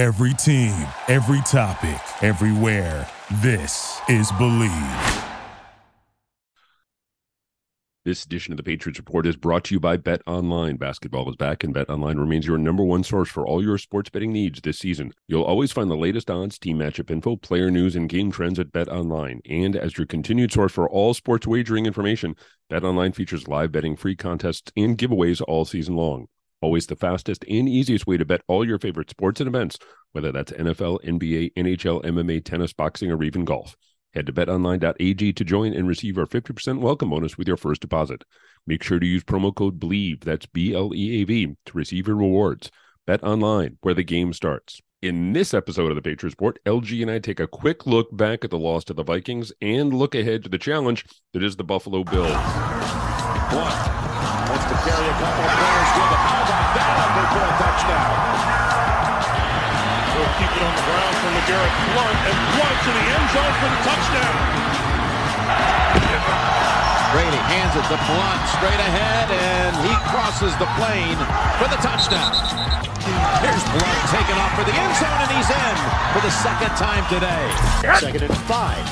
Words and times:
Every 0.00 0.32
team, 0.32 0.86
every 1.08 1.42
topic, 1.42 2.00
everywhere. 2.22 3.06
This 3.42 4.00
is 4.08 4.32
Bleav. 4.32 5.28
This 8.06 8.24
edition 8.24 8.54
of 8.54 8.56
the 8.56 8.62
Patriots 8.62 8.98
Report 8.98 9.26
is 9.26 9.36
brought 9.36 9.64
to 9.64 9.74
you 9.74 9.78
by 9.78 9.98
Bet 9.98 10.22
Online. 10.26 10.78
Basketball 10.78 11.28
is 11.28 11.36
back, 11.36 11.62
and 11.62 11.74
Bet 11.74 11.90
Online 11.90 12.16
remains 12.16 12.46
your 12.46 12.56
number 12.56 12.82
one 12.82 13.04
source 13.04 13.28
for 13.28 13.46
all 13.46 13.62
your 13.62 13.76
sports 13.76 14.08
betting 14.08 14.32
needs 14.32 14.62
this 14.62 14.78
season. 14.78 15.12
You'll 15.28 15.42
always 15.42 15.70
find 15.70 15.90
the 15.90 15.96
latest 15.96 16.30
odds, 16.30 16.58
team 16.58 16.78
matchup 16.78 17.10
info, 17.10 17.36
player 17.36 17.70
news, 17.70 17.94
and 17.94 18.08
game 18.08 18.32
trends 18.32 18.58
at 18.58 18.72
Bet 18.72 18.88
Online. 18.88 19.42
And 19.44 19.76
as 19.76 19.98
your 19.98 20.06
continued 20.06 20.50
source 20.50 20.72
for 20.72 20.88
all 20.88 21.12
sports 21.12 21.46
wagering 21.46 21.84
information, 21.84 22.36
Bet 22.70 22.84
Online 22.84 23.12
features 23.12 23.48
live 23.48 23.70
betting, 23.70 23.96
free 23.96 24.16
contests, 24.16 24.72
and 24.74 24.96
giveaways 24.96 25.42
all 25.46 25.66
season 25.66 25.94
long. 25.94 26.28
Always 26.62 26.86
the 26.86 26.96
fastest 26.96 27.42
and 27.48 27.68
easiest 27.68 28.06
way 28.06 28.18
to 28.18 28.24
bet 28.26 28.42
all 28.46 28.66
your 28.66 28.78
favorite 28.78 29.08
sports 29.08 29.40
and 29.40 29.48
events, 29.48 29.78
whether 30.12 30.30
that's 30.30 30.52
NFL, 30.52 31.02
NBA, 31.02 31.54
NHL, 31.56 32.04
MMA, 32.04 32.44
tennis, 32.44 32.74
boxing, 32.74 33.10
or 33.10 33.22
even 33.22 33.46
golf. 33.46 33.76
Head 34.12 34.26
to 34.26 34.32
betonline.ag 34.32 35.32
to 35.32 35.44
join 35.44 35.72
and 35.72 35.88
receive 35.88 36.18
our 36.18 36.26
50% 36.26 36.80
welcome 36.80 37.10
bonus 37.10 37.38
with 37.38 37.48
your 37.48 37.56
first 37.56 37.80
deposit. 37.80 38.24
Make 38.66 38.82
sure 38.82 38.98
to 38.98 39.06
use 39.06 39.24
promo 39.24 39.54
code 39.54 39.80
BLEAV, 39.80 40.22
that's 40.22 40.46
B 40.46 40.74
L 40.74 40.94
E 40.94 41.22
A 41.22 41.24
V, 41.24 41.54
to 41.64 41.72
receive 41.72 42.08
your 42.08 42.16
rewards. 42.16 42.70
Bet 43.06 43.24
online, 43.24 43.78
where 43.80 43.94
the 43.94 44.04
game 44.04 44.34
starts. 44.34 44.82
In 45.00 45.32
this 45.32 45.54
episode 45.54 45.90
of 45.90 45.96
the 45.96 46.02
Patriots 46.02 46.34
Report, 46.34 46.58
LG 46.66 47.00
and 47.00 47.10
I 47.10 47.20
take 47.20 47.40
a 47.40 47.46
quick 47.46 47.86
look 47.86 48.14
back 48.14 48.44
at 48.44 48.50
the 48.50 48.58
loss 48.58 48.84
to 48.84 48.92
the 48.92 49.02
Vikings 49.02 49.50
and 49.62 49.94
look 49.94 50.14
ahead 50.14 50.42
to 50.42 50.50
the 50.50 50.58
challenge 50.58 51.06
that 51.32 51.42
is 51.42 51.56
the 51.56 51.64
Buffalo 51.64 52.04
Bills. 52.04 53.19
One 53.50 53.66
wants 54.46 54.66
to 54.70 54.76
carry 54.86 55.06
a 55.10 55.16
couple 55.18 55.42
of 55.42 55.50
players 55.58 55.90
with 55.90 56.06
him. 56.06 56.22
How 56.22 56.38
about 56.38 56.70
that 56.70 56.94
under 57.02 57.26
for 57.34 57.42
a 57.42 57.54
touchdown? 57.58 58.14
Will 60.14 60.32
keep 60.38 60.52
it 60.54 60.62
on 60.62 60.70
the 60.70 60.84
ground 60.86 61.14
for 61.18 61.30
LeGarrette 61.34 61.78
Blunt 61.90 62.18
and 62.30 62.38
Blunt 62.54 62.78
to 62.78 62.90
the 62.94 63.04
end 63.10 63.26
zone 63.34 63.54
for 63.58 63.70
the 63.74 63.80
touchdown. 63.90 64.34
Brady 67.10 67.42
hands 67.50 67.74
it 67.74 67.86
to 67.90 67.98
Blunt 68.06 68.42
straight 68.54 68.82
ahead, 68.86 69.34
and 69.34 69.74
he 69.82 69.98
crosses 70.14 70.54
the 70.62 70.70
plane 70.78 71.18
for 71.58 71.66
the 71.66 71.80
touchdown. 71.82 72.30
Here's 73.42 73.66
Blunt 73.74 74.00
taken 74.14 74.38
off 74.38 74.54
for 74.54 74.62
the 74.62 74.78
end 74.78 74.94
zone, 74.94 75.26
and 75.26 75.30
he's 75.34 75.50
in 75.50 75.76
for 76.14 76.22
the 76.22 76.30
second 76.38 76.70
time 76.78 77.02
today. 77.10 77.50
Second 77.98 78.30
and 78.30 78.38
five. 78.46 78.86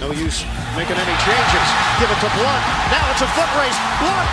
No 0.00 0.10
use 0.10 0.44
making 0.74 0.98
any 0.98 1.16
changes. 1.22 1.66
Give 2.00 2.10
it 2.10 2.20
to 2.20 2.30
Blunt. 2.34 2.62
Now 2.90 3.04
it's 3.12 3.22
a 3.22 3.30
foot 3.34 3.50
race. 3.58 3.78
Blunt 4.02 4.30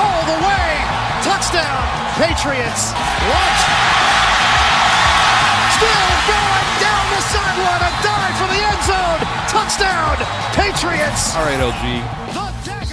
all 0.00 0.22
the 0.26 0.38
way. 0.42 0.68
Touchdown, 1.22 1.82
Patriots. 2.18 2.92
Blunt 3.22 3.58
still 5.74 6.10
going 6.30 6.66
down 6.80 7.04
the 7.10 7.22
sideline. 7.32 7.82
A 7.82 7.92
dive 8.02 8.34
for 8.38 8.48
the 8.50 8.60
end 8.60 8.82
zone. 8.86 9.20
Touchdown, 9.50 10.16
Patriots. 10.54 11.34
All 11.36 11.44
right, 11.44 11.60
LG. 11.60 12.24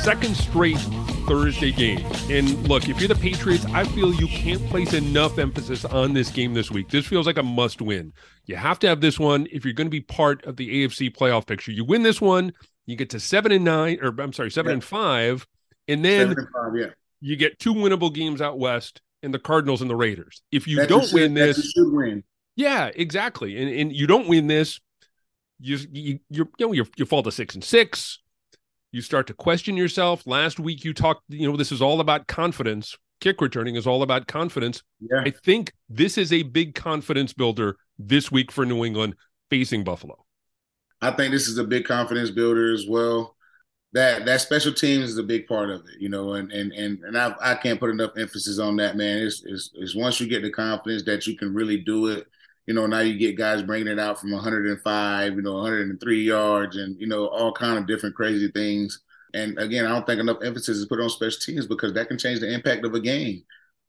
Second 0.03 0.35
straight 0.35 0.79
Thursday 1.21 1.71
game. 1.71 2.05
And 2.29 2.67
look, 2.67 2.89
if 2.89 2.99
you're 2.99 3.07
the 3.07 3.15
Patriots, 3.15 3.65
I 3.67 3.83
feel 3.85 4.13
you 4.13 4.27
can't 4.27 4.63
place 4.67 4.93
enough 4.93 5.37
emphasis 5.39 5.85
on 5.85 6.13
this 6.13 6.29
game 6.29 6.53
this 6.53 6.69
week. 6.71 6.89
This 6.89 7.05
feels 7.07 7.25
like 7.25 7.37
a 7.37 7.43
must 7.43 7.81
win. 7.81 8.13
You 8.45 8.55
have 8.55 8.79
to 8.79 8.87
have 8.87 9.01
this 9.01 9.19
one 9.19 9.47
if 9.51 9.63
you're 9.65 9.73
going 9.73 9.87
to 9.87 9.91
be 9.91 10.01
part 10.01 10.45
of 10.45 10.57
the 10.57 10.85
AFC 10.85 11.15
playoff 11.15 11.45
picture. 11.47 11.71
You 11.71 11.85
win 11.85 12.03
this 12.03 12.19
one, 12.21 12.53
you 12.85 12.95
get 12.95 13.09
to 13.11 13.19
seven 13.19 13.51
and 13.51 13.63
nine, 13.65 13.99
or 14.01 14.13
I'm 14.19 14.33
sorry, 14.33 14.51
seven 14.51 14.69
Yeah. 14.71 14.73
and 14.75 14.83
five, 14.83 15.47
and 15.87 16.03
then 16.03 16.29
and 16.29 16.47
five, 16.53 16.75
yeah. 16.75 16.87
you 17.21 17.35
get 17.35 17.59
two 17.59 17.73
winnable 17.73 18.13
games 18.13 18.41
out 18.41 18.59
west 18.59 19.01
and 19.23 19.33
the 19.33 19.39
Cardinals 19.39 19.81
and 19.81 19.89
the 19.89 19.95
Raiders. 19.95 20.41
If 20.51 20.67
you 20.67 20.77
That 20.77 20.89
don't 20.89 21.05
should- 21.05 21.13
win 21.13 21.33
this, 21.35 21.57
you 21.57 21.63
should 21.85 21.93
win. 21.93 22.23
yeah, 22.55 22.89
exactly. 22.95 23.57
And 23.61 23.69
and 23.69 23.93
you 23.95 24.07
don't 24.07 24.27
win 24.27 24.47
this, 24.47 24.79
you 25.59 25.77
you 25.91 26.19
you're, 26.29 26.49
you 26.57 26.65
know 26.67 26.73
you 26.73 26.85
you 26.97 27.05
fall 27.05 27.21
to 27.23 27.31
six 27.31 27.53
and 27.53 27.63
six. 27.63 28.17
You 28.91 29.01
start 29.01 29.27
to 29.27 29.33
question 29.33 29.77
yourself. 29.77 30.27
Last 30.27 30.59
week 30.59 30.83
you 30.83 30.93
talked, 30.93 31.23
you 31.29 31.49
know, 31.49 31.55
this 31.55 31.71
is 31.71 31.81
all 31.81 32.01
about 32.01 32.27
confidence. 32.27 32.97
Kick 33.21 33.39
returning 33.39 33.75
is 33.75 33.87
all 33.87 34.03
about 34.03 34.27
confidence. 34.27 34.83
Yeah, 34.99 35.21
I 35.25 35.29
think 35.29 35.73
this 35.87 36.17
is 36.17 36.33
a 36.33 36.43
big 36.43 36.75
confidence 36.75 37.33
builder 37.33 37.77
this 37.97 38.31
week 38.31 38.51
for 38.51 38.65
New 38.65 38.83
England 38.83 39.15
facing 39.49 39.83
Buffalo. 39.83 40.25
I 41.01 41.11
think 41.11 41.31
this 41.31 41.47
is 41.47 41.57
a 41.57 41.63
big 41.63 41.85
confidence 41.85 42.31
builder 42.31 42.73
as 42.73 42.85
well. 42.87 43.35
That 43.93 44.25
that 44.25 44.41
special 44.41 44.73
teams 44.73 45.09
is 45.09 45.17
a 45.17 45.23
big 45.23 45.47
part 45.47 45.69
of 45.69 45.81
it, 45.81 45.99
you 45.99 46.09
know, 46.09 46.33
and 46.33 46.51
and 46.51 46.71
and 46.73 46.99
and 47.03 47.17
I 47.17 47.33
I 47.41 47.55
can't 47.55 47.79
put 47.79 47.91
enough 47.91 48.11
emphasis 48.17 48.59
on 48.59 48.75
that, 48.77 48.97
man. 48.97 49.19
It's 49.19 49.43
it's, 49.45 49.69
it's 49.75 49.95
once 49.95 50.19
you 50.19 50.27
get 50.27 50.41
the 50.41 50.49
confidence 50.49 51.03
that 51.03 51.27
you 51.27 51.37
can 51.37 51.53
really 51.53 51.77
do 51.77 52.07
it. 52.07 52.25
You 52.71 52.75
know, 52.75 52.87
now 52.87 53.01
you 53.01 53.17
get 53.17 53.35
guys 53.35 53.61
bringing 53.61 53.89
it 53.89 53.99
out 53.99 54.17
from 54.17 54.31
105, 54.31 55.35
you 55.35 55.41
know, 55.41 55.55
103 55.55 56.23
yards, 56.23 56.77
and 56.77 56.97
you 57.01 57.05
know 57.05 57.27
all 57.27 57.51
kind 57.51 57.77
of 57.77 57.85
different 57.85 58.15
crazy 58.15 58.49
things. 58.49 59.01
And 59.33 59.59
again, 59.59 59.85
I 59.85 59.89
don't 59.89 60.07
think 60.07 60.21
enough 60.21 60.37
emphasis 60.41 60.77
is 60.77 60.85
put 60.85 61.01
on 61.01 61.09
special 61.09 61.41
teams 61.41 61.67
because 61.67 61.91
that 61.95 62.07
can 62.07 62.17
change 62.17 62.39
the 62.39 62.49
impact 62.49 62.85
of 62.85 62.95
a 62.95 63.01
game. 63.01 63.43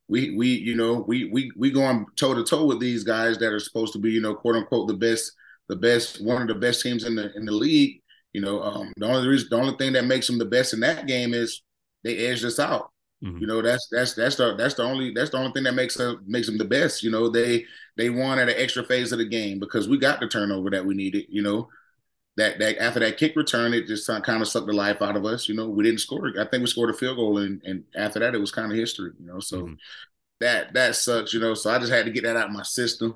We 0.08 0.34
we 0.36 0.48
you 0.48 0.74
know 0.74 0.94
we 1.06 1.26
we 1.26 1.52
we 1.56 1.70
going 1.70 2.06
toe 2.16 2.34
to 2.34 2.42
toe 2.42 2.66
with 2.66 2.80
these 2.80 3.04
guys 3.04 3.38
that 3.38 3.52
are 3.52 3.60
supposed 3.60 3.92
to 3.92 4.00
be 4.00 4.10
you 4.10 4.20
know 4.20 4.34
quote 4.34 4.56
unquote 4.56 4.88
the 4.88 4.94
best 4.94 5.30
the 5.68 5.76
best 5.76 6.20
one 6.20 6.42
of 6.42 6.48
the 6.48 6.56
best 6.56 6.82
teams 6.82 7.04
in 7.04 7.14
the 7.14 7.32
in 7.36 7.44
the 7.44 7.52
league. 7.52 8.02
You 8.32 8.40
know, 8.40 8.64
um, 8.64 8.92
the 8.96 9.06
only 9.06 9.28
reason 9.28 9.46
the 9.48 9.58
only 9.58 9.76
thing 9.76 9.92
that 9.92 10.06
makes 10.06 10.26
them 10.26 10.38
the 10.38 10.44
best 10.44 10.74
in 10.74 10.80
that 10.80 11.06
game 11.06 11.34
is 11.34 11.62
they 12.02 12.26
edged 12.26 12.44
us 12.44 12.58
out. 12.58 12.90
Mhm. 13.22 13.40
You 13.40 13.46
know, 13.46 13.62
that's 13.62 13.86
that's 13.92 14.14
that's 14.14 14.34
the 14.34 14.56
that's 14.56 14.74
the 14.74 14.82
only 14.82 15.12
that's 15.14 15.30
the 15.30 15.36
only 15.36 15.52
thing 15.52 15.62
that 15.62 15.74
makes 15.74 15.94
them 15.94 16.24
makes 16.26 16.48
them 16.48 16.58
the 16.58 16.64
best. 16.64 17.04
You 17.04 17.12
know, 17.12 17.28
they 17.28 17.64
they 17.96 18.10
won 18.10 18.38
at 18.38 18.48
an 18.48 18.54
extra 18.56 18.84
phase 18.84 19.12
of 19.12 19.18
the 19.18 19.24
game 19.24 19.58
because 19.58 19.88
we 19.88 19.98
got 19.98 20.20
the 20.20 20.28
turnover 20.28 20.70
that 20.70 20.84
we 20.84 20.94
needed. 20.94 21.26
You 21.28 21.42
know, 21.42 21.68
that 22.36 22.58
that 22.58 22.78
after 22.78 23.00
that 23.00 23.18
kick 23.18 23.36
return, 23.36 23.74
it 23.74 23.86
just 23.86 24.06
kind 24.06 24.42
of 24.42 24.48
sucked 24.48 24.66
the 24.66 24.72
life 24.72 25.02
out 25.02 25.16
of 25.16 25.24
us. 25.24 25.48
You 25.48 25.54
know, 25.54 25.68
we 25.68 25.84
didn't 25.84 26.00
score. 26.00 26.32
I 26.38 26.46
think 26.46 26.62
we 26.62 26.66
scored 26.66 26.90
a 26.90 26.94
field 26.94 27.16
goal, 27.16 27.38
and 27.38 27.60
and 27.64 27.84
after 27.94 28.18
that, 28.20 28.34
it 28.34 28.38
was 28.40 28.50
kind 28.52 28.70
of 28.70 28.78
history. 28.78 29.12
You 29.20 29.26
know, 29.26 29.40
so 29.40 29.62
Mhm. 29.62 29.76
that 30.40 30.74
that 30.74 30.96
sucks. 30.96 31.34
You 31.34 31.40
know, 31.40 31.54
so 31.54 31.70
I 31.70 31.78
just 31.78 31.92
had 31.92 32.06
to 32.06 32.12
get 32.12 32.24
that 32.24 32.36
out 32.36 32.46
of 32.46 32.52
my 32.52 32.62
system. 32.62 33.14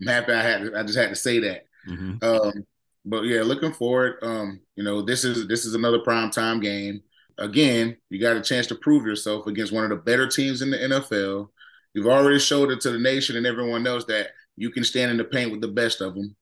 I'm 0.00 0.06
happy 0.06 0.32
I 0.32 0.42
had 0.42 0.62
to, 0.62 0.78
I 0.78 0.82
just 0.82 0.98
had 0.98 1.10
to 1.10 1.16
say 1.16 1.38
that. 1.40 1.66
Mhm. 1.88 2.22
Um, 2.22 2.64
but 3.04 3.22
yeah, 3.22 3.42
looking 3.42 3.72
forward. 3.72 4.18
Um, 4.22 4.60
you 4.76 4.84
know, 4.84 5.02
this 5.02 5.24
is 5.24 5.48
this 5.48 5.64
is 5.64 5.74
another 5.74 5.98
prime 5.98 6.30
time 6.30 6.60
game. 6.60 7.02
Again, 7.38 7.96
you 8.10 8.20
got 8.20 8.36
a 8.36 8.42
chance 8.42 8.66
to 8.68 8.74
prove 8.76 9.06
yourself 9.06 9.46
against 9.46 9.72
one 9.72 9.84
of 9.84 9.90
the 9.90 9.96
better 9.96 10.28
teams 10.28 10.62
in 10.62 10.70
the 10.70 10.76
NFL. 10.76 11.50
You've 11.94 12.06
already 12.06 12.38
showed 12.38 12.70
it 12.70 12.80
to 12.82 12.90
the 12.90 12.98
nation 12.98 13.36
and 13.36 13.46
everyone 13.46 13.86
else 13.86 14.04
that 14.06 14.28
you 14.56 14.70
can 14.70 14.84
stand 14.84 15.10
in 15.10 15.16
the 15.16 15.24
paint 15.24 15.50
with 15.50 15.60
the 15.60 15.68
best 15.68 16.00
of 16.00 16.14
them. 16.14 16.36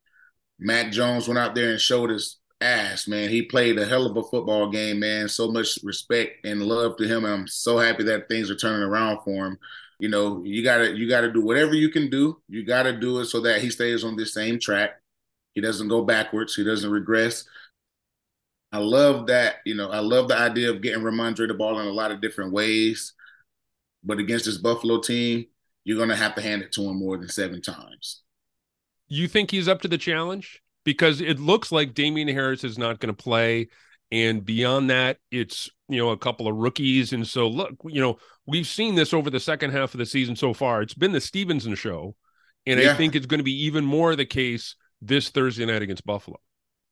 Mac 0.59 0.93
Jones 0.93 1.27
went 1.27 1.39
out 1.39 1.55
there 1.55 1.71
and 1.71 1.81
showed 1.81 2.11
his 2.11 2.39
ass, 2.61 3.09
man. 3.09 3.31
He 3.31 3.43
played 3.43 3.79
a 3.79 3.87
hell 3.87 4.07
of 4.07 4.17
a 4.17 4.23
football 4.23 4.71
game, 4.71 5.01
man. 5.01 5.29
So 5.29 5.51
much 5.51 5.79
respect 5.83 6.45
and 6.45 6.63
love 6.63 6.97
to 6.99 7.09
him. 7.09 7.25
I'm 7.25 7.47
so 7.49 7.79
happy 7.79 8.05
that 8.05 8.29
things 8.29 8.51
are 8.51 8.57
turning 8.57 8.83
around 8.83 9.23
for 9.25 9.47
him. 9.47 9.59
You 9.99 10.09
know, 10.09 10.43
you 10.45 10.63
gotta 10.65 10.97
you 10.97 11.09
gotta 11.09 11.33
do 11.33 11.43
whatever 11.43 11.75
you 11.75 11.91
can 11.91 12.11
do. 12.11 12.41
You 12.49 12.65
gotta 12.65 12.93
do 12.99 13.19
it 13.21 13.27
so 13.27 13.41
that 13.41 13.61
he 13.61 13.71
stays 13.71 14.05
on 14.05 14.17
this 14.17 14.35
same 14.35 14.59
track. 14.59 15.01
He 15.55 15.61
doesn't 15.61 15.89
go 15.89 16.05
backwards. 16.05 16.55
He 16.55 16.65
doesn't 16.65 16.91
regress. 16.91 17.45
I 18.73 18.79
love 18.79 19.27
that. 19.27 19.57
You 19.65 19.75
know, 19.75 19.91
I 19.91 19.99
love 19.99 20.29
the 20.29 20.39
idea 20.39 20.71
of 20.71 20.81
getting 20.81 21.03
Rhamondre 21.03 21.49
the 21.49 21.55
ball 21.55 21.81
in 21.81 21.87
a 21.87 21.93
lot 21.93 22.13
of 22.13 22.21
different 22.21 22.53
ways. 22.53 23.15
But 24.03 24.19
against 24.19 24.47
this 24.47 24.59
Buffalo 24.59 25.01
team, 25.01 25.47
you're 25.85 25.99
gonna 25.99 26.17
have 26.17 26.35
to 26.35 26.43
hand 26.43 26.63
it 26.63 26.73
to 26.73 26.83
him 26.83 26.99
more 26.99 27.17
than 27.17 27.29
seven 27.29 27.61
times. 27.61 28.23
You 29.09 29.27
think 29.27 29.51
he's 29.51 29.69
up 29.69 29.83
to 29.83 29.89
the 29.89 29.99
challenge? 29.99 30.63
Because 30.85 31.21
it 31.21 31.39
looks 31.39 31.73
like 31.73 31.95
Damien 31.95 32.29
Harris 32.29 32.65
is 32.65 32.79
not 32.79 33.01
going 33.01 33.15
to 33.15 33.23
play. 33.23 33.69
And 34.13 34.45
beyond 34.45 34.89
that, 34.91 35.19
it's, 35.31 35.69
you 35.89 35.99
know, 35.99 36.11
a 36.11 36.17
couple 36.17 36.49
of 36.49 36.57
rookies. 36.57 37.13
And 37.13 37.27
so, 37.27 37.49
look, 37.49 37.75
you 37.85 38.01
know, 38.01 38.19
we've 38.47 38.67
seen 38.67 38.95
this 38.95 39.13
over 39.13 39.29
the 39.29 39.41
second 39.41 39.73
half 39.73 39.95
of 39.95 39.99
the 39.99 40.07
season 40.07 40.37
so 40.37 40.55
far. 40.55 40.81
It's 40.81 40.95
been 40.95 41.13
the 41.13 41.21
Stevenson 41.21 41.75
show. 41.75 42.15
And 42.67 42.81
I 42.81 42.95
think 42.95 43.15
it's 43.15 43.27
going 43.27 43.39
to 43.39 43.45
be 43.45 43.65
even 43.65 43.85
more 43.85 44.15
the 44.17 44.27
case 44.27 44.77
this 45.03 45.31
Thursday 45.31 45.67
night 45.67 45.83
against 45.83 46.07
Buffalo. 46.07 46.39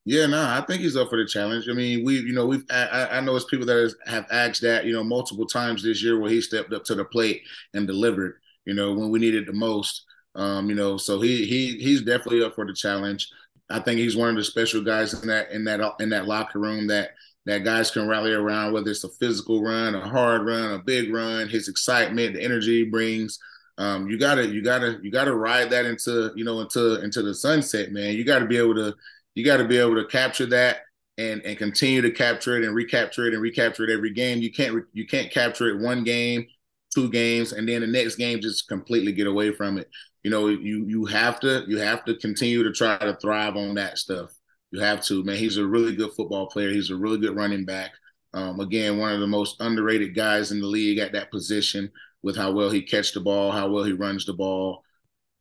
Yeah, 0.04 0.26
no, 0.26 0.40
I 0.42 0.62
think 0.66 0.80
he's 0.80 0.96
up 0.96 1.10
for 1.10 1.18
the 1.18 1.26
challenge. 1.28 1.68
I 1.68 1.74
mean, 1.74 2.02
we, 2.04 2.20
you 2.20 2.32
know, 2.32 2.46
we've, 2.46 2.64
I, 2.70 2.84
I- 2.86 3.16
I 3.18 3.20
know 3.20 3.36
it's 3.36 3.44
people 3.44 3.66
that 3.66 3.94
have 4.06 4.26
asked 4.30 4.62
that, 4.62 4.84
you 4.86 4.92
know, 4.92 5.04
multiple 5.04 5.46
times 5.46 5.82
this 5.82 6.02
year 6.02 6.18
where 6.18 6.30
he 6.30 6.40
stepped 6.40 6.72
up 6.72 6.84
to 6.84 6.94
the 6.94 7.04
plate 7.04 7.42
and 7.74 7.86
delivered, 7.86 8.36
you 8.64 8.74
know, 8.74 8.94
when 8.94 9.10
we 9.10 9.18
needed 9.18 9.46
the 9.46 9.52
most. 9.52 10.04
Um, 10.34 10.70
you 10.70 10.76
know, 10.76 10.96
so 10.96 11.20
he, 11.20 11.44
he, 11.46 11.78
he's 11.78 12.00
definitely 12.02 12.42
up 12.42 12.54
for 12.54 12.64
the 12.66 12.72
challenge. 12.72 13.28
I 13.70 13.80
think 13.80 13.98
he's 13.98 14.16
one 14.16 14.30
of 14.30 14.36
the 14.36 14.44
special 14.44 14.82
guys 14.82 15.12
in 15.20 15.28
that, 15.28 15.50
in 15.50 15.64
that, 15.64 15.80
in 16.00 16.08
that 16.10 16.26
locker 16.26 16.58
room 16.58 16.86
that, 16.86 17.10
that 17.44 17.64
guys 17.64 17.90
can 17.90 18.08
rally 18.08 18.32
around, 18.32 18.72
whether 18.72 18.90
it's 18.90 19.04
a 19.04 19.08
physical 19.08 19.62
run, 19.62 19.94
a 19.94 20.08
hard 20.08 20.46
run, 20.46 20.72
a 20.72 20.78
big 20.78 21.12
run, 21.12 21.48
his 21.48 21.68
excitement, 21.68 22.34
the 22.34 22.42
energy 22.42 22.84
he 22.84 22.90
brings. 22.90 23.38
Um, 23.78 24.08
you 24.08 24.18
gotta, 24.18 24.46
you 24.46 24.62
gotta, 24.62 24.98
you 25.02 25.10
gotta 25.10 25.34
ride 25.34 25.70
that 25.70 25.84
into, 25.86 26.32
you 26.34 26.44
know, 26.44 26.60
into, 26.60 27.02
into 27.02 27.22
the 27.22 27.34
sunset, 27.34 27.92
man. 27.92 28.14
You 28.14 28.24
gotta 28.24 28.46
be 28.46 28.56
able 28.58 28.74
to, 28.76 28.94
you 29.38 29.44
got 29.44 29.58
to 29.58 29.64
be 29.64 29.78
able 29.78 29.94
to 29.94 30.04
capture 30.06 30.46
that 30.46 30.78
and 31.16 31.40
and 31.42 31.56
continue 31.56 32.02
to 32.02 32.10
capture 32.10 32.56
it 32.56 32.64
and 32.64 32.74
recapture 32.74 33.26
it 33.26 33.34
and 33.34 33.40
recapture 33.40 33.84
it 33.84 33.90
every 33.90 34.12
game. 34.12 34.42
You 34.42 34.50
can't 34.50 34.84
you 34.92 35.06
can't 35.06 35.30
capture 35.30 35.68
it 35.68 35.80
one 35.80 36.02
game, 36.02 36.44
two 36.92 37.08
games, 37.08 37.52
and 37.52 37.68
then 37.68 37.82
the 37.82 37.86
next 37.86 38.16
game 38.16 38.40
just 38.40 38.66
completely 38.66 39.12
get 39.12 39.28
away 39.28 39.52
from 39.52 39.78
it. 39.78 39.88
you 40.24 40.30
know, 40.32 40.48
you 40.48 40.84
you 40.86 41.04
have 41.04 41.38
to 41.40 41.64
you 41.68 41.78
have 41.78 42.04
to 42.06 42.16
continue 42.16 42.64
to 42.64 42.72
try 42.72 42.98
to 42.98 43.16
thrive 43.16 43.56
on 43.56 43.76
that 43.76 43.98
stuff. 43.98 44.30
You 44.72 44.80
have 44.80 45.04
to, 45.04 45.22
man. 45.22 45.36
He's 45.36 45.56
a 45.56 45.66
really 45.66 45.94
good 45.94 46.12
football 46.16 46.48
player. 46.48 46.70
He's 46.70 46.90
a 46.90 46.96
really 46.96 47.18
good 47.18 47.36
running 47.36 47.64
back. 47.64 47.92
Um, 48.34 48.58
again, 48.58 48.98
one 48.98 49.12
of 49.12 49.20
the 49.20 49.26
most 49.28 49.60
underrated 49.60 50.16
guys 50.16 50.50
in 50.50 50.60
the 50.60 50.66
league 50.66 50.98
at 50.98 51.12
that 51.12 51.30
position 51.30 51.90
with 52.22 52.36
how 52.36 52.50
well 52.50 52.70
he 52.70 52.82
catch 52.82 53.12
the 53.12 53.20
ball, 53.20 53.52
how 53.52 53.70
well 53.70 53.84
he 53.84 53.92
runs 53.92 54.26
the 54.26 54.34
ball. 54.34 54.82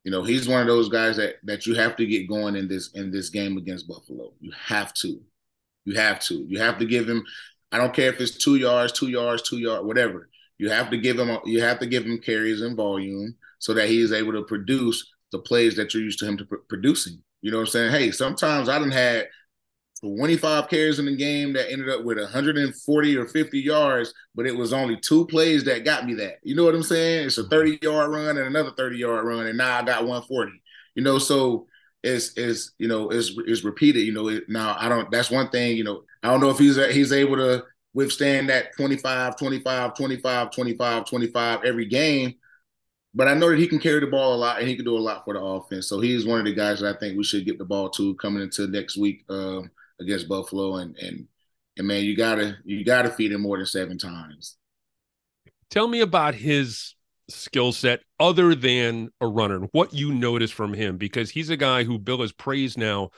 You 0.07 0.11
know, 0.11 0.23
he's 0.23 0.47
one 0.47 0.61
of 0.61 0.67
those 0.67 0.87
guys 0.87 1.17
that 1.17 1.35
that 1.43 1.65
you 1.65 1.75
have 1.75 1.97
to 1.97 2.05
get 2.05 2.29
going 2.29 2.55
in 2.55 2.69
this 2.69 2.93
in 2.93 3.11
this 3.11 3.27
game 3.27 3.57
against 3.57 3.89
Buffalo. 3.89 4.31
You 4.39 4.53
have 4.57 4.93
to. 4.93 5.19
You 5.83 5.95
have 5.97 6.21
to. 6.21 6.45
You 6.47 6.59
have 6.59 6.77
to 6.77 6.85
give 6.85 7.09
him 7.09 7.25
I 7.73 7.77
don't 7.77 7.93
care 7.93 8.07
if 8.07 8.21
it's 8.21 8.37
2 8.37 8.55
yards, 8.55 8.93
2 8.93 9.09
yards, 9.09 9.41
2 9.41 9.57
yards, 9.57 9.83
whatever. 9.83 10.29
You 10.59 10.69
have 10.69 10.89
to 10.91 10.97
give 10.97 11.19
him 11.19 11.37
you 11.43 11.61
have 11.61 11.79
to 11.79 11.85
give 11.85 12.05
him 12.05 12.19
carries 12.19 12.61
and 12.61 12.77
volume 12.77 13.35
so 13.59 13.73
that 13.73 13.89
he 13.89 13.99
is 13.99 14.13
able 14.13 14.31
to 14.31 14.43
produce 14.43 15.05
the 15.33 15.39
plays 15.39 15.75
that 15.75 15.93
you're 15.93 16.03
used 16.03 16.19
to 16.19 16.25
him 16.25 16.37
to 16.37 16.45
pr- 16.45 16.55
producing. 16.69 17.21
You 17.41 17.51
know 17.51 17.57
what 17.57 17.63
I'm 17.63 17.71
saying? 17.71 17.91
Hey, 17.91 18.11
sometimes 18.11 18.69
I 18.69 18.79
didn't 18.79 18.93
had 18.93 19.27
25 20.01 20.69
carries 20.69 20.99
in 20.99 21.05
the 21.05 21.15
game 21.15 21.53
that 21.53 21.71
ended 21.71 21.89
up 21.89 22.03
with 22.03 22.19
140 22.19 23.17
or 23.17 23.25
50 23.25 23.59
yards, 23.59 24.13
but 24.35 24.45
it 24.45 24.55
was 24.55 24.73
only 24.73 24.97
two 24.97 25.25
plays 25.25 25.63
that 25.63 25.85
got 25.85 26.05
me 26.05 26.13
that. 26.15 26.35
You 26.43 26.55
know 26.55 26.65
what 26.65 26.75
I'm 26.75 26.83
saying? 26.83 27.27
It's 27.27 27.37
a 27.37 27.41
mm-hmm. 27.41 27.49
30 27.49 27.79
yard 27.81 28.11
run 28.11 28.37
and 28.37 28.47
another 28.47 28.71
30 28.77 28.97
yard 28.97 29.25
run, 29.25 29.47
and 29.47 29.57
now 29.57 29.77
I 29.77 29.83
got 29.83 30.03
140. 30.03 30.51
You 30.95 31.03
know, 31.03 31.17
so 31.17 31.67
it's 32.03 32.37
is 32.37 32.73
you 32.77 32.87
know 32.87 33.09
is 33.09 33.37
is 33.45 33.63
repeated. 33.63 34.01
You 34.01 34.13
know, 34.13 34.27
it, 34.27 34.43
now 34.47 34.75
I 34.79 34.89
don't. 34.89 35.09
That's 35.11 35.31
one 35.31 35.49
thing. 35.49 35.77
You 35.77 35.83
know, 35.83 36.03
I 36.23 36.29
don't 36.29 36.41
know 36.41 36.49
if 36.49 36.59
he's 36.59 36.75
he's 36.93 37.11
able 37.11 37.37
to 37.37 37.63
withstand 37.93 38.49
that 38.49 38.75
25, 38.77 39.37
25, 39.37 39.95
25, 39.95 40.51
25, 40.51 41.05
25 41.05 41.63
every 41.63 41.85
game. 41.85 42.35
But 43.15 43.27
I 43.27 43.33
know 43.33 43.49
that 43.49 43.57
he 43.57 43.67
can 43.67 43.79
carry 43.79 43.99
the 43.99 44.05
ball 44.05 44.35
a 44.35 44.37
lot 44.37 44.59
and 44.59 44.67
he 44.67 44.75
can 44.75 44.85
do 44.85 44.95
a 44.95 44.99
lot 44.99 45.25
for 45.25 45.33
the 45.33 45.41
offense. 45.41 45.87
So 45.87 45.99
he's 45.99 46.23
one 46.23 46.37
of 46.37 46.45
the 46.45 46.53
guys 46.53 46.81
that 46.81 46.95
I 46.95 46.99
think 46.99 47.17
we 47.17 47.23
should 47.23 47.45
get 47.45 47.57
the 47.57 47.65
ball 47.65 47.89
to 47.91 48.13
coming 48.15 48.43
into 48.43 48.67
next 48.67 48.97
week. 48.97 49.25
Um, 49.29 49.71
against 49.99 50.27
Buffalo, 50.27 50.75
and 50.75 50.97
and 50.97 51.27
and 51.77 51.87
man, 51.87 52.03
you 52.03 52.15
gotta 52.15 52.57
you 52.63 52.83
gotta 52.83 53.09
feed 53.09 53.31
him 53.31 53.41
more 53.41 53.57
than 53.57 53.65
seven 53.65 53.97
times. 53.97 54.57
Tell 55.69 55.87
me 55.87 55.99
about 55.99 56.35
his 56.35 56.95
skill 57.29 57.71
set 57.73 58.01
other 58.19 58.55
than 58.55 59.09
a 59.19 59.27
runner. 59.27 59.59
What 59.71 59.93
you 59.93 60.13
notice 60.13 60.51
from 60.51 60.73
him 60.73 60.97
because 60.97 61.29
he's 61.29 61.49
a 61.49 61.57
guy 61.57 61.83
who 61.83 61.99
Bill 61.99 62.21
has 62.21 62.31
praised 62.31 62.77
now 62.77 63.09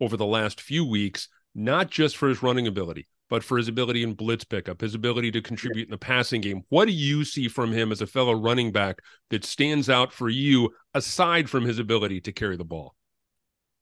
over 0.00 0.16
the 0.16 0.26
last 0.26 0.60
few 0.60 0.84
weeks, 0.84 1.28
not 1.54 1.90
just 1.90 2.16
for 2.16 2.28
his 2.28 2.42
running 2.42 2.66
ability, 2.66 3.06
but 3.28 3.44
for 3.44 3.58
his 3.58 3.68
ability 3.68 4.02
in 4.02 4.14
blitz 4.14 4.44
pickup, 4.44 4.80
his 4.80 4.94
ability 4.94 5.30
to 5.32 5.42
contribute 5.42 5.88
in 5.88 5.90
the 5.90 5.98
passing 5.98 6.40
game. 6.40 6.62
What 6.70 6.86
do 6.86 6.92
you 6.92 7.24
see 7.24 7.48
from 7.48 7.72
him 7.72 7.92
as 7.92 8.00
a 8.00 8.06
fellow 8.06 8.32
running 8.32 8.72
back 8.72 9.00
that 9.30 9.44
stands 9.44 9.90
out 9.90 10.12
for 10.12 10.28
you 10.28 10.70
aside 10.94 11.50
from 11.50 11.64
his 11.64 11.78
ability 11.78 12.22
to 12.22 12.32
carry 12.32 12.56
the 12.56 12.64
ball? 12.64 12.94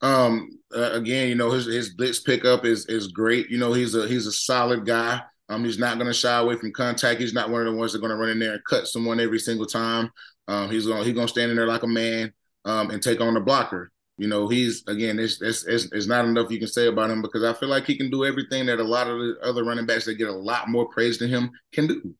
Um, 0.03 0.51
uh, 0.75 0.93
again, 0.93 1.29
you 1.29 1.35
know 1.35 1.51
his 1.51 1.67
his 1.67 1.95
blitz 1.95 2.21
pickup 2.21 2.65
is 2.65 2.87
is 2.87 3.09
great. 3.09 3.49
You 3.49 3.59
know 3.59 3.73
he's 3.73 3.95
a 3.95 4.07
he's 4.07 4.27
a 4.27 4.33
solid 4.33 4.85
guy. 4.85 5.21
Um, 5.49 5.65
he's 5.65 5.79
not 5.79 5.97
going 5.97 6.09
to 6.09 6.15
shy 6.15 6.39
away 6.39 6.57
from 6.57 6.73
contact. 6.73 7.21
He's 7.21 7.33
not 7.33 7.51
one 7.51 7.65
of 7.65 7.73
the 7.73 7.79
ones 7.79 7.93
that 7.93 8.01
going 8.01 8.11
to 8.11 8.17
run 8.17 8.31
in 8.31 8.39
there 8.41 8.55
and 8.55 8.65
cut 8.65 8.89
someone 8.89 9.21
every 9.21 9.39
single 9.39 9.67
time. 9.67 10.11
Um, 10.49 10.71
he's 10.71 10.87
going 10.87 11.05
he's 11.05 11.15
going 11.15 11.27
to 11.27 11.33
stand 11.33 11.51
in 11.51 11.57
there 11.57 11.67
like 11.67 11.83
a 11.83 11.89
man 11.89 12.33
um, 12.65 12.91
and 12.91 13.03
take 13.03 13.21
on 13.21 13.35
the 13.35 13.41
blocker. 13.41 13.93
You 14.19 14.29
know, 14.29 14.49
he's 14.49 14.83
again, 14.89 15.19
it's, 15.19 15.41
it's, 15.43 15.65
it's 15.67 15.85
it's 15.93 16.07
not 16.07 16.25
enough 16.25 16.51
you 16.51 16.59
can 16.59 16.69
say 16.69 16.89
about 16.89 17.11
him 17.11 17.23
because 17.23 17.45
I 17.45 17.53
feel 17.53 17.69
like 17.69 17.87
he 17.87 17.97
can 17.97 18.11
do 18.11 18.25
everything 18.25 18.67
that 18.67 18.81
a 18.81 18.85
lot 18.85 19.09
of 19.09 19.19
the 19.19 19.37
other 19.43 19.63
running 19.63 19.87
backs 19.87 20.07
that 20.07 20.15
get 20.15 20.29
a 20.29 20.33
lot 20.33 20.69
more 20.69 20.89
praise 20.89 21.19
than 21.19 21.29
him 21.29 21.51
can 21.73 21.87
do. 21.87 22.15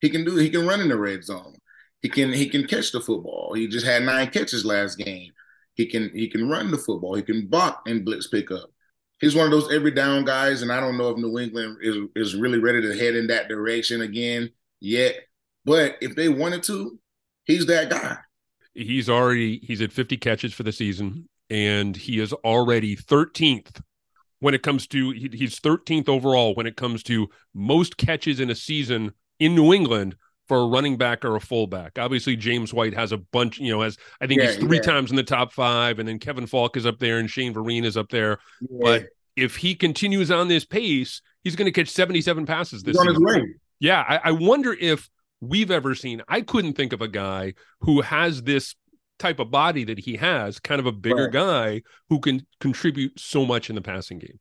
He 0.00 0.08
can 0.08 0.24
do. 0.24 0.36
He 0.36 0.50
can 0.50 0.66
run 0.66 0.80
in 0.80 0.88
the 0.88 0.96
red 0.96 1.24
zone. 1.24 1.56
He 2.00 2.08
can 2.08 2.32
he 2.32 2.48
can 2.48 2.66
catch 2.66 2.92
the 2.92 3.00
football. 3.00 3.54
He 3.54 3.66
just 3.68 3.86
had 3.86 4.02
nine 4.02 4.30
catches 4.30 4.64
last 4.64 4.98
game. 4.98 5.32
He 5.74 5.86
can 5.86 6.10
he 6.14 6.28
can 6.28 6.48
run 6.48 6.70
the 6.70 6.78
football. 6.78 7.14
He 7.14 7.22
can 7.22 7.46
block 7.46 7.82
and 7.86 8.04
blitz 8.04 8.26
pickup. 8.26 8.70
He's 9.20 9.34
one 9.34 9.46
of 9.46 9.52
those 9.52 9.72
every 9.72 9.92
down 9.92 10.24
guys, 10.24 10.62
and 10.62 10.72
I 10.72 10.80
don't 10.80 10.98
know 10.98 11.10
if 11.10 11.16
New 11.16 11.38
England 11.38 11.78
is 11.80 11.96
is 12.16 12.34
really 12.34 12.58
ready 12.58 12.82
to 12.82 12.96
head 12.96 13.14
in 13.14 13.28
that 13.28 13.48
direction 13.48 14.02
again 14.02 14.50
yet. 14.80 15.16
But 15.64 15.96
if 16.00 16.16
they 16.16 16.28
wanted 16.28 16.62
to, 16.64 16.98
he's 17.44 17.66
that 17.66 17.88
guy. 17.88 18.16
He's 18.74 19.08
already 19.08 19.60
he's 19.62 19.80
at 19.80 19.92
50 19.92 20.16
catches 20.16 20.52
for 20.52 20.64
the 20.64 20.72
season, 20.72 21.28
and 21.50 21.96
he 21.96 22.18
is 22.18 22.32
already 22.32 22.96
13th 22.96 23.80
when 24.40 24.54
it 24.54 24.62
comes 24.64 24.88
to 24.88 25.10
he's 25.12 25.60
13th 25.60 26.08
overall 26.08 26.54
when 26.54 26.66
it 26.66 26.76
comes 26.76 27.04
to 27.04 27.28
most 27.54 27.96
catches 27.96 28.40
in 28.40 28.50
a 28.50 28.54
season 28.56 29.12
in 29.38 29.54
New 29.54 29.72
England 29.72 30.16
for 30.52 30.58
a 30.58 30.66
running 30.66 30.98
back 30.98 31.24
or 31.24 31.34
a 31.34 31.40
fullback. 31.40 31.98
Obviously, 31.98 32.36
James 32.36 32.74
White 32.74 32.92
has 32.92 33.10
a 33.10 33.16
bunch, 33.16 33.58
you 33.58 33.72
know, 33.72 33.80
has 33.80 33.96
I 34.20 34.26
think 34.26 34.42
yeah, 34.42 34.48
he's 34.48 34.56
three 34.58 34.76
yeah. 34.76 34.82
times 34.82 35.08
in 35.08 35.16
the 35.16 35.22
top 35.22 35.50
five, 35.50 35.98
and 35.98 36.06
then 36.06 36.18
Kevin 36.18 36.46
Faulk 36.46 36.76
is 36.76 36.84
up 36.84 36.98
there 36.98 37.16
and 37.16 37.30
Shane 37.30 37.54
Vereen 37.54 37.86
is 37.86 37.96
up 37.96 38.10
there. 38.10 38.38
Yeah. 38.60 38.78
But 38.82 39.06
if 39.34 39.56
he 39.56 39.74
continues 39.74 40.30
on 40.30 40.48
this 40.48 40.66
pace, 40.66 41.22
he's 41.42 41.56
going 41.56 41.64
to 41.64 41.72
catch 41.72 41.88
77 41.88 42.44
passes 42.44 42.82
this 42.82 42.98
season. 42.98 43.54
Yeah, 43.80 44.04
I, 44.06 44.20
I 44.24 44.32
wonder 44.32 44.76
if 44.78 45.08
we've 45.40 45.70
ever 45.70 45.94
seen. 45.94 46.20
I 46.28 46.42
couldn't 46.42 46.74
think 46.74 46.92
of 46.92 47.00
a 47.00 47.08
guy 47.08 47.54
who 47.80 48.02
has 48.02 48.42
this 48.42 48.74
type 49.18 49.38
of 49.38 49.50
body 49.50 49.84
that 49.84 50.00
he 50.00 50.18
has, 50.18 50.60
kind 50.60 50.80
of 50.80 50.86
a 50.86 50.92
bigger 50.92 51.24
right. 51.24 51.32
guy 51.32 51.82
who 52.10 52.20
can 52.20 52.46
contribute 52.60 53.18
so 53.18 53.46
much 53.46 53.70
in 53.70 53.74
the 53.74 53.80
passing 53.80 54.18
game. 54.18 54.38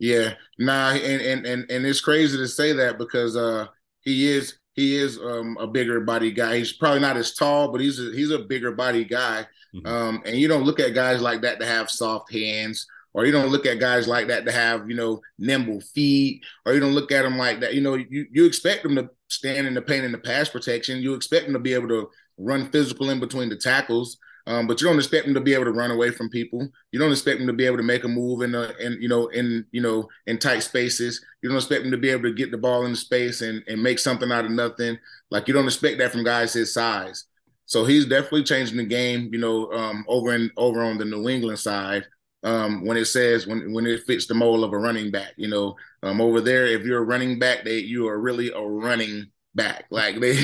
Yeah, 0.00 0.34
nah, 0.58 0.90
and 0.90 1.22
and 1.22 1.46
and 1.46 1.70
and 1.70 1.86
it's 1.86 2.00
crazy 2.00 2.36
to 2.38 2.48
say 2.48 2.72
that 2.72 2.98
because 2.98 3.36
uh 3.36 3.68
he 4.00 4.28
is 4.28 4.58
he 4.74 4.96
is 4.96 5.18
um, 5.18 5.56
a 5.60 5.66
bigger 5.66 6.00
body 6.00 6.30
guy. 6.30 6.56
He's 6.56 6.72
probably 6.72 7.00
not 7.00 7.16
as 7.16 7.34
tall, 7.34 7.70
but 7.70 7.80
he's 7.80 7.98
a, 7.98 8.10
he's 8.12 8.30
a 8.30 8.38
bigger 8.38 8.72
body 8.72 9.04
guy. 9.04 9.46
Mm-hmm. 9.74 9.86
Um, 9.86 10.22
and 10.24 10.36
you 10.36 10.48
don't 10.48 10.64
look 10.64 10.80
at 10.80 10.94
guys 10.94 11.20
like 11.20 11.42
that 11.42 11.60
to 11.60 11.66
have 11.66 11.90
soft 11.90 12.32
hands, 12.32 12.86
or 13.14 13.26
you 13.26 13.32
don't 13.32 13.50
look 13.50 13.66
at 13.66 13.80
guys 13.80 14.08
like 14.08 14.28
that 14.28 14.46
to 14.46 14.52
have 14.52 14.88
you 14.88 14.96
know 14.96 15.20
nimble 15.38 15.80
feet, 15.80 16.42
or 16.64 16.72
you 16.72 16.80
don't 16.80 16.94
look 16.94 17.12
at 17.12 17.22
them 17.22 17.36
like 17.36 17.60
that. 17.60 17.74
You 17.74 17.80
know, 17.80 17.94
you 17.94 18.26
you 18.30 18.46
expect 18.46 18.82
them 18.82 18.96
to 18.96 19.10
stand 19.28 19.66
in 19.66 19.74
the 19.74 19.82
paint 19.82 20.04
in 20.04 20.12
the 20.12 20.18
pass 20.18 20.48
protection. 20.48 21.02
You 21.02 21.14
expect 21.14 21.46
them 21.46 21.54
to 21.54 21.60
be 21.60 21.74
able 21.74 21.88
to 21.88 22.08
run 22.38 22.70
physical 22.70 23.10
in 23.10 23.20
between 23.20 23.48
the 23.48 23.56
tackles. 23.56 24.18
Um, 24.46 24.66
but 24.66 24.80
you 24.80 24.88
don't 24.88 24.98
expect 24.98 25.26
him 25.26 25.34
to 25.34 25.40
be 25.40 25.54
able 25.54 25.64
to 25.64 25.72
run 25.72 25.90
away 25.90 26.10
from 26.10 26.28
people. 26.28 26.68
You 26.90 26.98
don't 26.98 27.12
expect 27.12 27.40
him 27.40 27.46
to 27.46 27.52
be 27.52 27.66
able 27.66 27.76
to 27.76 27.82
make 27.82 28.04
a 28.04 28.08
move 28.08 28.42
in 28.42 28.52
the 28.52 28.76
in 28.84 29.00
you 29.00 29.08
know 29.08 29.28
in 29.28 29.64
you 29.70 29.80
know 29.80 30.08
in 30.26 30.38
tight 30.38 30.60
spaces. 30.60 31.24
You 31.42 31.48
don't 31.48 31.58
expect 31.58 31.84
him 31.84 31.90
to 31.92 31.98
be 31.98 32.10
able 32.10 32.24
to 32.24 32.34
get 32.34 32.50
the 32.50 32.58
ball 32.58 32.86
in 32.86 32.94
space 32.96 33.40
and 33.42 33.62
and 33.68 33.82
make 33.82 33.98
something 33.98 34.32
out 34.32 34.44
of 34.44 34.50
nothing. 34.50 34.98
Like 35.30 35.48
you 35.48 35.54
don't 35.54 35.66
expect 35.66 35.98
that 35.98 36.12
from 36.12 36.24
guys 36.24 36.52
his 36.52 36.74
size. 36.74 37.24
So 37.66 37.84
he's 37.84 38.06
definitely 38.06 38.44
changing 38.44 38.76
the 38.76 38.84
game. 38.84 39.30
You 39.32 39.38
know, 39.38 39.72
um, 39.72 40.04
over 40.08 40.32
and 40.32 40.50
over 40.56 40.82
on 40.82 40.98
the 40.98 41.04
New 41.04 41.28
England 41.28 41.58
side. 41.58 42.04
Um, 42.44 42.84
when 42.84 42.96
it 42.96 43.04
says 43.04 43.46
when 43.46 43.72
when 43.72 43.86
it 43.86 44.02
fits 44.04 44.26
the 44.26 44.34
mold 44.34 44.64
of 44.64 44.72
a 44.72 44.78
running 44.78 45.12
back, 45.12 45.32
you 45.36 45.46
know, 45.46 45.76
um, 46.02 46.20
over 46.20 46.40
there, 46.40 46.66
if 46.66 46.84
you're 46.84 46.98
a 46.98 47.06
running 47.06 47.38
back, 47.38 47.64
they 47.64 47.78
you 47.78 48.08
are 48.08 48.18
really 48.18 48.50
a 48.50 48.60
running 48.60 49.30
back. 49.54 49.86
Like 49.90 50.20
they, 50.20 50.34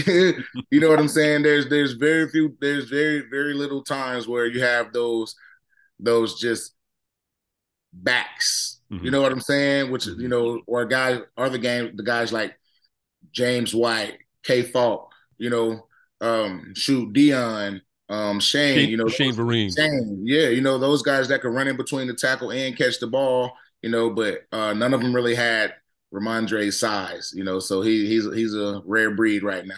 you 0.70 0.80
know 0.80 0.88
what 0.88 0.98
I'm 0.98 1.08
saying? 1.08 1.42
There's 1.42 1.68
there's 1.68 1.92
very 1.92 2.28
few, 2.28 2.56
there's 2.60 2.88
very 2.88 3.24
very 3.30 3.54
little 3.54 3.82
times 3.82 4.26
where 4.28 4.46
you 4.46 4.62
have 4.62 4.92
those 4.92 5.34
those 5.98 6.40
just 6.40 6.74
backs. 7.92 8.80
Mm-hmm. 8.92 9.04
You 9.04 9.10
know 9.10 9.20
what 9.20 9.32
I'm 9.32 9.40
saying? 9.40 9.90
Which 9.90 10.06
you 10.06 10.28
know, 10.28 10.62
or 10.66 10.84
guys, 10.84 11.20
other 11.36 11.58
game, 11.58 11.96
the 11.96 12.02
guys 12.02 12.32
like 12.32 12.58
James 13.32 13.74
White, 13.74 14.18
K. 14.44 14.62
Faulk, 14.62 15.12
you 15.36 15.50
know, 15.50 15.86
um, 16.20 16.72
shoot 16.74 17.12
Dion, 17.12 17.82
um, 18.08 18.40
Shane, 18.40 18.76
Shane, 18.76 18.88
you 18.88 18.96
know, 18.96 19.08
Shane 19.08 19.34
Vereen, 19.34 19.76
Shane, 19.76 20.22
yeah, 20.24 20.48
you 20.48 20.62
know, 20.62 20.78
those 20.78 21.02
guys 21.02 21.28
that 21.28 21.42
can 21.42 21.52
run 21.52 21.68
in 21.68 21.76
between 21.76 22.06
the 22.06 22.14
tackle 22.14 22.50
and 22.50 22.76
catch 22.76 22.98
the 22.98 23.06
ball. 23.06 23.52
You 23.82 23.90
know, 23.90 24.10
but 24.10 24.40
uh, 24.50 24.72
none 24.72 24.92
of 24.92 25.00
them 25.00 25.14
really 25.14 25.36
had 25.36 25.74
Rhamondre's 26.12 26.78
size, 26.78 27.32
you 27.34 27.44
know, 27.44 27.58
so 27.58 27.82
he 27.82 28.06
he's 28.06 28.24
he's 28.34 28.54
a 28.54 28.82
rare 28.84 29.14
breed 29.14 29.42
right 29.42 29.66
now. 29.66 29.74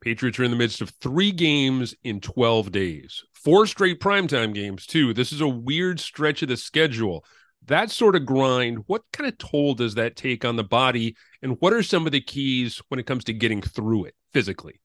Patriots 0.00 0.38
are 0.38 0.44
in 0.44 0.50
the 0.50 0.56
midst 0.56 0.80
of 0.80 0.90
three 1.00 1.30
games 1.30 1.94
in 2.04 2.20
12 2.20 2.72
days, 2.72 3.22
four 3.34 3.66
straight 3.66 4.00
primetime 4.00 4.54
games, 4.54 4.86
too. 4.86 5.12
This 5.12 5.30
is 5.30 5.42
a 5.42 5.48
weird 5.48 6.00
stretch 6.00 6.42
of 6.42 6.48
the 6.48 6.56
schedule. 6.56 7.24
That 7.66 7.90
sort 7.90 8.16
of 8.16 8.24
grind, 8.24 8.78
what 8.86 9.02
kind 9.12 9.28
of 9.28 9.36
toll 9.36 9.74
does 9.74 9.96
that 9.96 10.16
take 10.16 10.44
on 10.46 10.56
the 10.56 10.64
body? 10.64 11.16
And 11.42 11.56
what 11.60 11.74
are 11.74 11.82
some 11.82 12.06
of 12.06 12.12
the 12.12 12.20
keys 12.22 12.80
when 12.88 12.98
it 12.98 13.06
comes 13.06 13.24
to 13.24 13.34
getting 13.34 13.60
through 13.60 14.06
it 14.06 14.14
physically? 14.32 14.80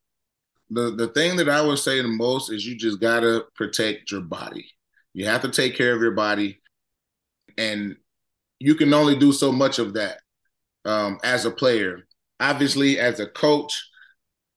The 0.70 0.92
the 0.92 1.08
thing 1.08 1.38
that 1.38 1.48
I 1.48 1.62
would 1.62 1.80
say 1.80 2.02
the 2.02 2.08
most 2.08 2.52
is 2.52 2.66
you 2.66 2.76
just 2.76 3.00
gotta 3.00 3.46
protect 3.56 4.12
your 4.12 4.22
body. 4.22 4.66
You 5.14 5.26
have 5.28 5.44
to 5.44 5.50
take 5.50 5.78
care 5.78 5.96
of 5.96 6.02
your 6.02 6.12
body. 6.12 6.60
And 7.58 7.96
you 8.60 8.76
can 8.76 8.94
only 8.94 9.18
do 9.18 9.32
so 9.32 9.52
much 9.52 9.80
of 9.80 9.94
that 9.94 10.20
um, 10.86 11.20
as 11.24 11.46
a 11.46 11.52
player. 11.52 12.08
Obviously, 12.40 13.00
as 13.00 13.20
a 13.20 13.28
coach, 13.28 13.90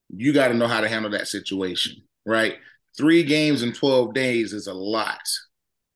you 0.08 0.32
got 0.32 0.48
to 0.48 0.54
know 0.54 0.66
how 0.66 0.80
to 0.80 0.88
handle 0.88 1.10
that 1.12 1.28
situation, 1.28 2.02
right? 2.26 2.56
Three 2.96 3.22
games 3.22 3.62
in 3.62 3.72
12 3.72 4.14
days 4.14 4.52
is 4.52 4.66
a 4.66 4.74
lot. 4.74 5.20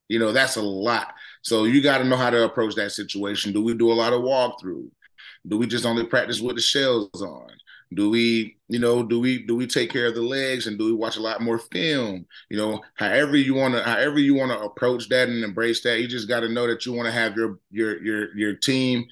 You 0.08 0.18
know, 0.18 0.32
that's 0.32 0.56
a 0.56 0.62
lot. 0.62 1.14
So 1.42 1.64
you 1.64 1.82
got 1.82 1.98
to 1.98 2.04
know 2.04 2.16
how 2.16 2.30
to 2.30 2.44
approach 2.44 2.74
that 2.76 2.92
situation. 2.92 3.52
Do 3.52 3.62
we 3.62 3.74
do 3.74 3.90
a 3.90 3.94
lot 3.94 4.12
of 4.12 4.20
walkthrough? 4.22 4.88
Do 5.48 5.58
we 5.58 5.66
just 5.66 5.86
only 5.86 6.04
practice 6.06 6.40
with 6.40 6.56
the 6.56 6.62
shells 6.62 7.22
on? 7.22 7.48
Do 7.94 8.10
we, 8.10 8.56
you 8.68 8.78
know, 8.78 9.02
do 9.02 9.20
we 9.20 9.44
do 9.44 9.54
we 9.54 9.66
take 9.66 9.90
care 9.90 10.06
of 10.06 10.14
the 10.14 10.22
legs 10.22 10.66
and 10.66 10.78
do 10.78 10.86
we 10.86 10.92
watch 10.92 11.16
a 11.16 11.22
lot 11.22 11.42
more 11.42 11.58
film? 11.58 12.26
You 12.48 12.56
know, 12.56 12.80
however 12.94 13.36
you 13.36 13.54
want 13.54 13.74
to, 13.74 13.82
however 13.82 14.18
you 14.18 14.34
want 14.34 14.52
to 14.52 14.60
approach 14.60 15.08
that 15.08 15.28
and 15.28 15.44
embrace 15.44 15.82
that, 15.82 16.00
you 16.00 16.08
just 16.08 16.28
got 16.28 16.40
to 16.40 16.48
know 16.48 16.66
that 16.66 16.86
you 16.86 16.92
want 16.92 17.06
to 17.06 17.12
have 17.12 17.36
your 17.36 17.58
your 17.70 18.02
your 18.02 18.36
your 18.36 18.54
team. 18.54 19.04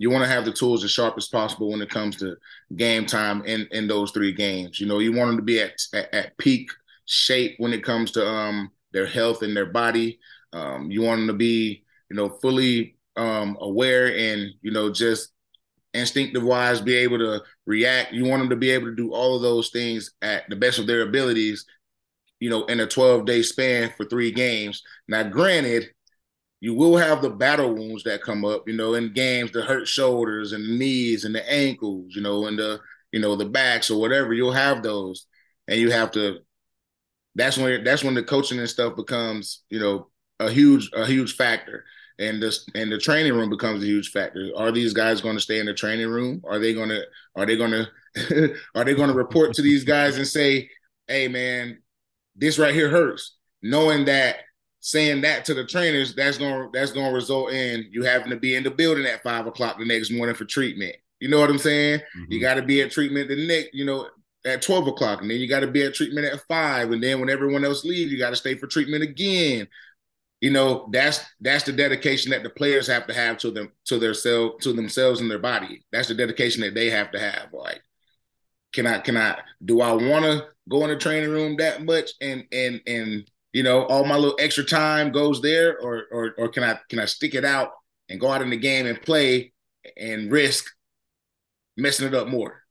You 0.00 0.08
want 0.08 0.24
to 0.24 0.30
have 0.30 0.46
the 0.46 0.52
tools 0.52 0.82
as 0.82 0.90
sharp 0.90 1.14
as 1.18 1.28
possible 1.28 1.70
when 1.70 1.82
it 1.82 1.90
comes 1.90 2.16
to 2.16 2.34
game 2.74 3.04
time 3.04 3.44
in 3.44 3.68
in 3.70 3.86
those 3.86 4.12
three 4.12 4.32
games. 4.32 4.80
You 4.80 4.86
know, 4.86 4.98
you 4.98 5.12
want 5.12 5.28
them 5.28 5.36
to 5.36 5.42
be 5.42 5.60
at 5.60 5.72
at, 5.92 6.14
at 6.14 6.38
peak 6.38 6.70
shape 7.04 7.56
when 7.58 7.74
it 7.74 7.84
comes 7.84 8.10
to 8.12 8.26
um 8.26 8.70
their 8.92 9.04
health 9.04 9.42
and 9.42 9.54
their 9.54 9.66
body. 9.66 10.18
Um, 10.54 10.90
you 10.90 11.02
want 11.02 11.20
them 11.20 11.26
to 11.26 11.34
be, 11.34 11.84
you 12.08 12.16
know, 12.16 12.30
fully 12.30 12.96
um 13.16 13.58
aware 13.60 14.06
and 14.16 14.54
you 14.62 14.70
know 14.70 14.90
just 14.90 15.32
instinctive 15.92 16.44
wise 16.44 16.80
be 16.80 16.94
able 16.94 17.18
to 17.18 17.42
react. 17.66 18.14
You 18.14 18.24
want 18.24 18.40
them 18.40 18.50
to 18.50 18.56
be 18.56 18.70
able 18.70 18.86
to 18.86 18.96
do 18.96 19.12
all 19.12 19.36
of 19.36 19.42
those 19.42 19.68
things 19.68 20.12
at 20.22 20.48
the 20.48 20.56
best 20.56 20.78
of 20.78 20.86
their 20.86 21.02
abilities, 21.02 21.66
you 22.38 22.48
know, 22.48 22.64
in 22.66 22.80
a 22.80 22.86
12 22.86 23.26
day 23.26 23.42
span 23.42 23.92
for 23.98 24.06
three 24.06 24.32
games. 24.32 24.82
Now, 25.08 25.24
granted, 25.24 25.90
you 26.60 26.74
will 26.74 26.96
have 26.96 27.22
the 27.22 27.30
battle 27.30 27.74
wounds 27.74 28.04
that 28.04 28.22
come 28.22 28.44
up, 28.44 28.68
you 28.68 28.76
know, 28.76 28.94
in 28.94 29.12
games, 29.12 29.50
the 29.52 29.62
hurt 29.62 29.88
shoulders 29.88 30.52
and 30.52 30.78
knees 30.78 31.24
and 31.24 31.34
the 31.34 31.52
ankles, 31.52 32.14
you 32.14 32.22
know, 32.22 32.46
and 32.46 32.58
the, 32.58 32.80
you 33.12 33.20
know, 33.20 33.34
the 33.34 33.46
backs 33.46 33.90
or 33.90 34.00
whatever. 34.00 34.32
You'll 34.34 34.52
have 34.52 34.82
those. 34.82 35.26
And 35.68 35.80
you 35.80 35.90
have 35.90 36.10
to 36.12 36.40
that's 37.36 37.56
when 37.56 37.84
that's 37.84 38.04
when 38.04 38.14
the 38.14 38.22
coaching 38.22 38.58
and 38.58 38.68
stuff 38.68 38.96
becomes, 38.96 39.62
you 39.70 39.78
know, 39.78 40.08
a 40.38 40.50
huge, 40.50 40.90
a 40.92 41.06
huge 41.06 41.36
factor 41.36 41.84
and 42.20 42.42
this 42.42 42.68
and 42.74 42.92
the 42.92 42.98
training 42.98 43.32
room 43.32 43.50
becomes 43.50 43.82
a 43.82 43.86
huge 43.86 44.10
factor. 44.10 44.50
Are 44.56 44.70
these 44.70 44.92
guys 44.92 45.20
going 45.22 45.36
to 45.36 45.40
stay 45.40 45.58
in 45.58 45.66
the 45.66 45.74
training 45.74 46.08
room? 46.08 46.42
Are 46.46 46.58
they 46.58 46.74
going 46.74 46.90
to 46.90 47.02
are 47.34 47.46
they 47.46 47.56
going 47.56 47.70
to 48.14 48.54
are 48.74 48.84
they 48.84 48.94
going 48.94 49.08
to 49.08 49.14
report 49.14 49.54
to 49.54 49.62
these 49.62 49.84
guys 49.84 50.18
and 50.18 50.28
say, 50.28 50.68
"Hey, 51.08 51.28
man, 51.28 51.78
this 52.36 52.58
right 52.58 52.74
here 52.74 52.90
hurts," 52.90 53.36
knowing 53.62 54.04
that 54.04 54.36
saying 54.80 55.20
that 55.20 55.44
to 55.44 55.54
the 55.54 55.64
trainers 55.64 56.14
that's 56.14 56.38
gonna 56.38 56.68
that's 56.72 56.92
going 56.92 57.06
to 57.06 57.14
result 57.14 57.52
in 57.52 57.86
you 57.90 58.02
having 58.02 58.30
to 58.30 58.36
be 58.36 58.56
in 58.56 58.62
the 58.64 58.70
building 58.70 59.06
at 59.06 59.22
five 59.22 59.46
o'clock 59.46 59.78
the 59.78 59.84
next 59.84 60.10
morning 60.10 60.34
for 60.34 60.44
treatment. 60.44 60.96
You 61.20 61.28
know 61.28 61.38
what 61.38 61.50
I'm 61.50 61.58
saying? 61.58 62.00
Mm-hmm. 62.00 62.32
You 62.32 62.40
got 62.40 62.54
to 62.54 62.62
be 62.62 62.80
at 62.80 62.90
treatment 62.90 63.28
the 63.28 63.46
next, 63.46 63.74
you 63.74 63.84
know, 63.84 64.08
at 64.46 64.62
12 64.62 64.88
o'clock, 64.88 65.20
and 65.20 65.30
then 65.30 65.38
you 65.38 65.46
got 65.46 65.60
to 65.60 65.66
be 65.66 65.84
at 65.84 65.94
treatment 65.94 66.26
at 66.26 66.40
five, 66.48 66.92
and 66.92 67.02
then 67.02 67.20
when 67.20 67.28
everyone 67.28 67.62
else 67.62 67.84
leaves, 67.84 68.10
you 68.10 68.18
got 68.18 68.30
to 68.30 68.36
stay 68.36 68.54
for 68.54 68.66
treatment 68.66 69.02
again 69.02 69.68
you 70.40 70.50
know 70.50 70.88
that's 70.90 71.20
that's 71.40 71.64
the 71.64 71.72
dedication 71.72 72.30
that 72.30 72.42
the 72.42 72.50
players 72.50 72.86
have 72.86 73.06
to 73.06 73.14
have 73.14 73.38
to 73.38 73.50
them 73.50 73.70
to 73.84 73.98
their 73.98 74.14
self 74.14 74.58
to 74.60 74.72
themselves 74.72 75.20
and 75.20 75.30
their 75.30 75.38
body 75.38 75.84
that's 75.92 76.08
the 76.08 76.14
dedication 76.14 76.62
that 76.62 76.74
they 76.74 76.90
have 76.90 77.10
to 77.10 77.18
have 77.18 77.48
like 77.52 77.82
can 78.72 78.86
i 78.86 78.98
can 78.98 79.16
i 79.16 79.38
do 79.64 79.80
i 79.80 79.92
want 79.92 80.24
to 80.24 80.46
go 80.68 80.82
in 80.84 80.90
the 80.90 80.96
training 80.96 81.30
room 81.30 81.56
that 81.56 81.84
much 81.84 82.12
and 82.20 82.44
and 82.52 82.80
and 82.86 83.30
you 83.52 83.62
know 83.62 83.84
all 83.84 84.04
my 84.04 84.16
little 84.16 84.38
extra 84.38 84.64
time 84.64 85.12
goes 85.12 85.40
there 85.40 85.78
or 85.80 86.04
or 86.12 86.34
or 86.38 86.48
can 86.48 86.62
i 86.62 86.78
can 86.88 86.98
i 86.98 87.04
stick 87.04 87.34
it 87.34 87.44
out 87.44 87.72
and 88.08 88.20
go 88.20 88.30
out 88.30 88.42
in 88.42 88.50
the 88.50 88.56
game 88.56 88.86
and 88.86 89.02
play 89.02 89.52
and 89.96 90.30
risk 90.30 90.66
messing 91.76 92.06
it 92.06 92.14
up 92.14 92.28
more 92.28 92.62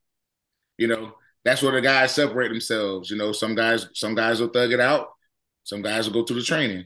you 0.77 0.87
know 0.87 1.13
that's 1.43 1.61
where 1.61 1.71
the 1.71 1.81
guys 1.81 2.13
separate 2.13 2.49
themselves 2.49 3.09
you 3.09 3.17
know 3.17 3.31
some 3.31 3.55
guys 3.55 3.87
some 3.93 4.15
guys 4.15 4.39
will 4.39 4.49
thug 4.49 4.71
it 4.71 4.79
out 4.79 5.09
some 5.63 5.81
guys 5.81 6.05
will 6.05 6.13
go 6.13 6.25
through 6.25 6.39
the 6.39 6.45
training 6.45 6.85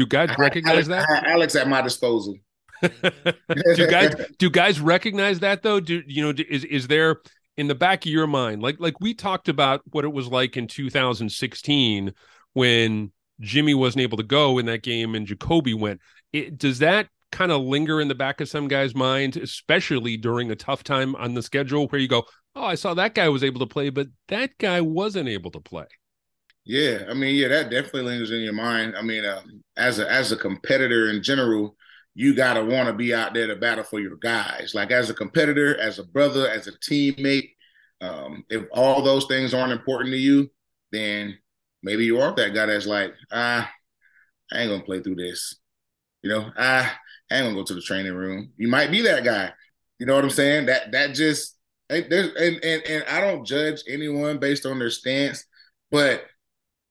do 0.00 0.06
guys 0.06 0.30
recognize 0.38 0.88
Alex, 0.88 1.08
that? 1.08 1.26
Alex 1.26 1.56
at 1.56 1.68
my 1.68 1.82
disposal. 1.82 2.36
do 2.82 3.86
guys 3.86 4.14
do 4.38 4.48
guys 4.48 4.80
recognize 4.80 5.40
that 5.40 5.62
though? 5.62 5.78
Do 5.78 6.02
you 6.06 6.22
know 6.22 6.32
is 6.48 6.64
is 6.64 6.86
there 6.86 7.20
in 7.60 7.68
the 7.68 7.74
back 7.74 8.06
of 8.06 8.10
your 8.10 8.26
mind 8.26 8.62
like 8.62 8.76
like 8.80 8.98
we 9.00 9.12
talked 9.12 9.48
about 9.48 9.82
what 9.92 10.04
it 10.04 10.12
was 10.12 10.28
like 10.28 10.56
in 10.56 10.66
2016 10.66 12.14
when 12.54 13.12
Jimmy 13.40 13.74
wasn't 13.74 14.02
able 14.02 14.16
to 14.16 14.22
go 14.22 14.58
in 14.58 14.66
that 14.66 14.82
game 14.82 15.14
and 15.14 15.26
Jacoby 15.26 15.74
went. 15.74 16.00
It, 16.32 16.58
does 16.58 16.78
that 16.80 17.08
kind 17.32 17.52
of 17.52 17.62
linger 17.62 18.00
in 18.00 18.08
the 18.08 18.14
back 18.14 18.40
of 18.40 18.48
some 18.48 18.68
guys' 18.68 18.94
minds, 18.94 19.36
especially 19.36 20.16
during 20.16 20.50
a 20.50 20.56
tough 20.56 20.84
time 20.84 21.14
on 21.16 21.34
the 21.34 21.42
schedule 21.42 21.88
where 21.88 22.00
you 22.00 22.08
go, 22.08 22.24
"Oh, 22.54 22.64
I 22.64 22.74
saw 22.74 22.94
that 22.94 23.14
guy 23.14 23.28
was 23.28 23.44
able 23.44 23.60
to 23.60 23.66
play, 23.66 23.90
but 23.90 24.08
that 24.28 24.50
guy 24.58 24.80
wasn't 24.80 25.28
able 25.28 25.50
to 25.52 25.60
play." 25.60 25.86
Yeah, 26.64 27.04
I 27.08 27.14
mean, 27.14 27.34
yeah, 27.34 27.48
that 27.48 27.70
definitely 27.70 28.02
lingers 28.02 28.30
in 28.30 28.40
your 28.40 28.52
mind. 28.52 28.94
I 28.96 29.02
mean, 29.02 29.24
um, 29.24 29.62
as 29.76 29.98
a 29.98 30.10
as 30.10 30.32
a 30.32 30.36
competitor 30.36 31.08
in 31.08 31.22
general, 31.22 31.76
you 32.14 32.34
gotta 32.34 32.64
want 32.64 32.88
to 32.88 32.92
be 32.92 33.14
out 33.14 33.34
there 33.34 33.46
to 33.46 33.56
battle 33.56 33.84
for 33.84 34.00
your 34.00 34.16
guys. 34.16 34.72
Like 34.74 34.90
as 34.90 35.10
a 35.10 35.14
competitor, 35.14 35.78
as 35.78 35.98
a 35.98 36.04
brother, 36.04 36.48
as 36.48 36.66
a 36.66 36.72
teammate. 36.72 37.50
Um, 38.00 38.44
if 38.48 38.64
all 38.72 39.02
those 39.02 39.26
things 39.26 39.52
aren't 39.52 39.72
important 39.72 40.12
to 40.12 40.18
you, 40.18 40.50
then 40.90 41.38
maybe 41.82 42.04
you 42.04 42.20
are 42.20 42.34
that 42.34 42.54
guy 42.54 42.66
that's 42.66 42.86
like, 42.86 43.12
ah, 43.30 43.70
I 44.52 44.58
ain't 44.58 44.70
gonna 44.70 44.82
play 44.82 45.00
through 45.00 45.16
this. 45.16 45.56
You 46.22 46.30
know, 46.30 46.50
ah, 46.56 46.98
I 47.30 47.36
ain't 47.36 47.46
gonna 47.46 47.56
go 47.56 47.64
to 47.64 47.74
the 47.74 47.82
training 47.82 48.14
room. 48.14 48.52
You 48.56 48.68
might 48.68 48.90
be 48.90 49.02
that 49.02 49.24
guy. 49.24 49.52
You 49.98 50.06
know 50.06 50.14
what 50.14 50.24
I'm 50.24 50.30
saying? 50.30 50.66
That 50.66 50.92
that 50.92 51.14
just 51.14 51.56
and 51.90 52.04
and 52.12 52.64
and, 52.64 53.04
I 53.04 53.20
don't 53.20 53.46
judge 53.46 53.82
anyone 53.88 54.38
based 54.38 54.66
on 54.66 54.78
their 54.78 54.90
stance, 54.90 55.44
but 55.90 56.24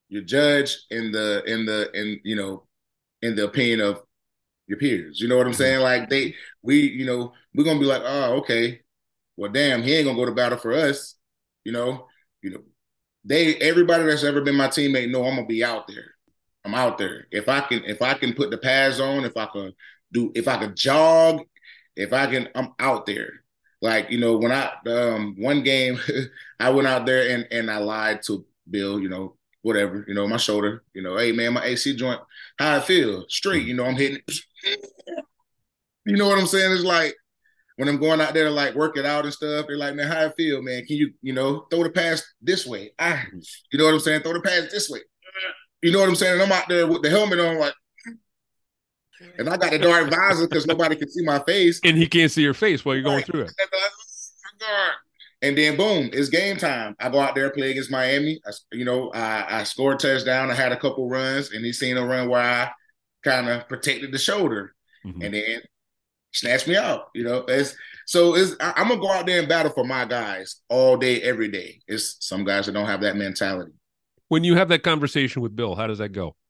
your 0.10 0.24
judge 0.24 0.78
in 0.90 1.12
the 1.12 1.44
in 1.46 1.66
the 1.66 1.90
in 1.94 2.20
you 2.24 2.36
know 2.36 2.68
in 3.22 3.36
the 3.36 3.46
opinion 3.46 3.82
of 3.82 4.02
your 4.70 4.78
peers. 4.78 5.20
You 5.20 5.28
know 5.28 5.36
what 5.36 5.48
I'm 5.48 5.54
saying? 5.54 5.82
Like 5.82 6.10
they 6.10 6.36
we 6.62 6.80
you 6.80 7.06
know 7.06 7.34
we're 7.54 7.66
gonna 7.66 7.80
be 7.80 7.86
like 7.86 8.04
oh 8.06 8.36
okay 8.38 8.82
well 9.36 9.52
damn 9.52 9.82
he 9.82 9.96
ain't 9.96 10.06
gonna 10.06 10.18
go 10.18 10.26
to 10.26 10.32
battle 10.32 10.60
for 10.60 10.72
us. 10.74 11.16
You 11.66 11.74
know 11.74 12.08
you 12.42 12.52
know 12.52 12.62
they 13.26 13.56
everybody 13.56 14.06
that's 14.06 14.24
ever 14.24 14.42
been 14.42 14.56
my 14.56 14.68
teammate 14.68 15.12
know 15.12 15.26
I'm 15.26 15.36
gonna 15.36 15.48
be 15.48 15.64
out 15.64 15.88
there. 15.88 16.14
I'm 16.64 16.76
out 16.76 17.00
there. 17.00 17.28
If 17.32 17.50
I 17.50 17.62
can 17.62 17.84
if 17.84 18.02
I 18.02 18.14
can 18.14 18.34
put 18.34 18.52
the 18.52 18.58
pads 18.58 19.00
on, 19.00 19.26
if 19.26 19.36
I 19.36 19.48
can 19.48 19.74
do 20.14 20.32
if 20.36 20.48
I 20.48 20.58
can 20.58 20.76
jog, 20.76 21.42
if 21.96 22.14
I 22.14 22.28
can 22.28 22.48
I'm 22.54 22.74
out 22.80 23.08
there. 23.08 23.44
Like 23.82 24.12
you 24.12 24.20
know 24.20 24.38
when 24.38 24.52
I 24.52 24.72
um 24.86 25.36
one 25.40 25.64
game 25.64 26.00
I 26.60 26.70
went 26.70 26.88
out 26.88 27.08
there 27.08 27.34
and 27.34 27.48
and 27.52 27.72
I 27.72 27.80
lied 27.80 28.22
to 28.28 28.46
Bill. 28.70 29.00
You 29.00 29.10
know 29.10 29.36
whatever, 29.62 30.06
you 30.08 30.14
know, 30.14 30.26
my 30.26 30.38
shoulder, 30.38 30.84
you 30.94 31.02
know, 31.02 31.18
hey 31.18 31.34
man, 31.34 31.54
my 31.54 31.64
AC 31.64 31.96
joint, 31.96 32.22
how 32.58 32.78
I 32.78 32.80
feel, 32.80 33.26
straight, 33.28 33.66
you 33.68 33.74
know, 33.74 33.86
I'm 33.86 33.96
hitting 33.96 34.22
You 36.06 36.18
know 36.18 36.28
what 36.28 36.40
I'm 36.40 36.48
saying? 36.48 36.72
It's 36.72 36.84
like 36.84 37.16
when 37.76 37.88
I'm 37.88 38.00
going 38.00 38.20
out 38.20 38.34
there 38.34 38.46
to 38.46 38.52
like 38.52 38.76
work 38.76 38.98
it 38.98 39.06
out 39.06 39.26
and 39.26 39.34
stuff, 39.34 39.66
they're 39.68 39.78
like, 39.78 39.96
man, 39.96 40.08
how 40.08 40.26
I 40.26 40.34
feel, 40.34 40.62
man. 40.62 40.86
Can 40.86 40.98
you, 40.98 41.14
you 41.22 41.34
know, 41.34 41.66
throw 41.72 41.84
the 41.84 41.90
pass 41.90 42.24
this 42.42 42.66
way? 42.66 42.92
Ah, 43.00 43.24
you 43.72 43.80
know 43.80 43.86
what 43.86 43.94
I'm 43.94 44.00
saying? 44.00 44.22
Throw 44.22 44.34
the 44.34 44.42
pass 44.42 44.72
this 44.72 44.90
way. 44.90 45.00
You 45.82 45.92
know 45.92 46.00
what 46.00 46.10
I'm 46.10 46.16
saying? 46.16 46.34
And 46.34 46.42
I'm 46.42 46.52
out 46.52 46.68
there 46.68 46.88
with 46.88 47.04
the 47.04 47.10
helmet 47.10 47.40
on, 47.40 47.58
like, 47.58 47.74
and 49.38 49.50
I 49.50 49.58
got 49.58 49.72
the 49.72 49.80
dark 49.80 50.10
visor 50.10 50.48
because 50.48 50.66
nobody 50.66 50.96
can 50.96 51.10
see 51.10 51.24
my 51.24 51.40
face. 51.40 51.80
And 51.84 51.98
he 51.98 52.08
can't 52.08 52.32
see 52.32 52.42
your 52.42 52.54
face 52.54 52.84
while 52.84 52.96
you're 52.96 53.04
going 53.04 53.24
through 53.24 53.42
it. 53.42 53.52
And 55.42 55.58
then 55.58 55.78
boom, 55.78 56.10
it's 56.12 56.28
game 56.28 56.58
time. 56.58 56.98
I 57.00 57.10
go 57.10 57.20
out 57.20 57.34
there 57.34 57.50
play 57.50 57.72
against 57.72 57.92
Miami. 57.92 58.42
I, 58.46 58.52
you 58.74 58.84
know, 58.84 59.10
I, 59.14 59.60
I 59.62 59.64
scored 59.64 59.96
a 59.96 59.98
touchdown. 59.98 60.52
I 60.52 60.54
had 60.54 60.74
a 60.74 60.78
couple 60.78 61.08
runs, 61.08 61.52
and 61.52 61.64
he 61.64 61.72
seen 61.72 61.96
a 61.96 62.06
run 62.06 62.28
where 62.28 62.42
I 62.42 62.72
kind 63.24 63.50
of 63.50 63.68
protected 63.68 64.12
the 64.12 64.18
shoulder, 64.18 64.74
mm-hmm. 65.06 65.22
and 65.22 65.34
then 65.34 65.62
snatched 66.32 66.68
me 66.68 66.76
out. 66.76 67.10
You 67.14 67.24
know, 67.24 67.46
it's 67.48 67.76
so 68.06 68.36
it's 68.36 68.56
I, 68.60 68.74
I'm 68.76 68.88
gonna 68.88 69.02
go 69.02 69.12
out 69.12 69.26
there 69.26 69.40
and 69.40 69.50
battle 69.50 69.72
for 69.72 69.84
my 69.84 70.06
guys 70.06 70.58
all 70.70 70.98
day, 70.98 71.22
every 71.22 71.48
day. 71.48 71.82
It's 71.88 72.18
some 72.20 72.44
guys 72.44 72.66
that 72.66 72.74
don't 72.74 72.86
have 72.86 73.02
that 73.02 73.16
mentality. 73.16 73.72
When 74.28 74.44
you 74.44 74.56
have 74.56 74.70
that 74.70 74.84
conversation 74.84 75.42
with 75.42 75.56
Bill, 75.56 75.76
how 75.76 75.88
does 75.88 75.98
that 75.98 76.10
go? 76.10 76.36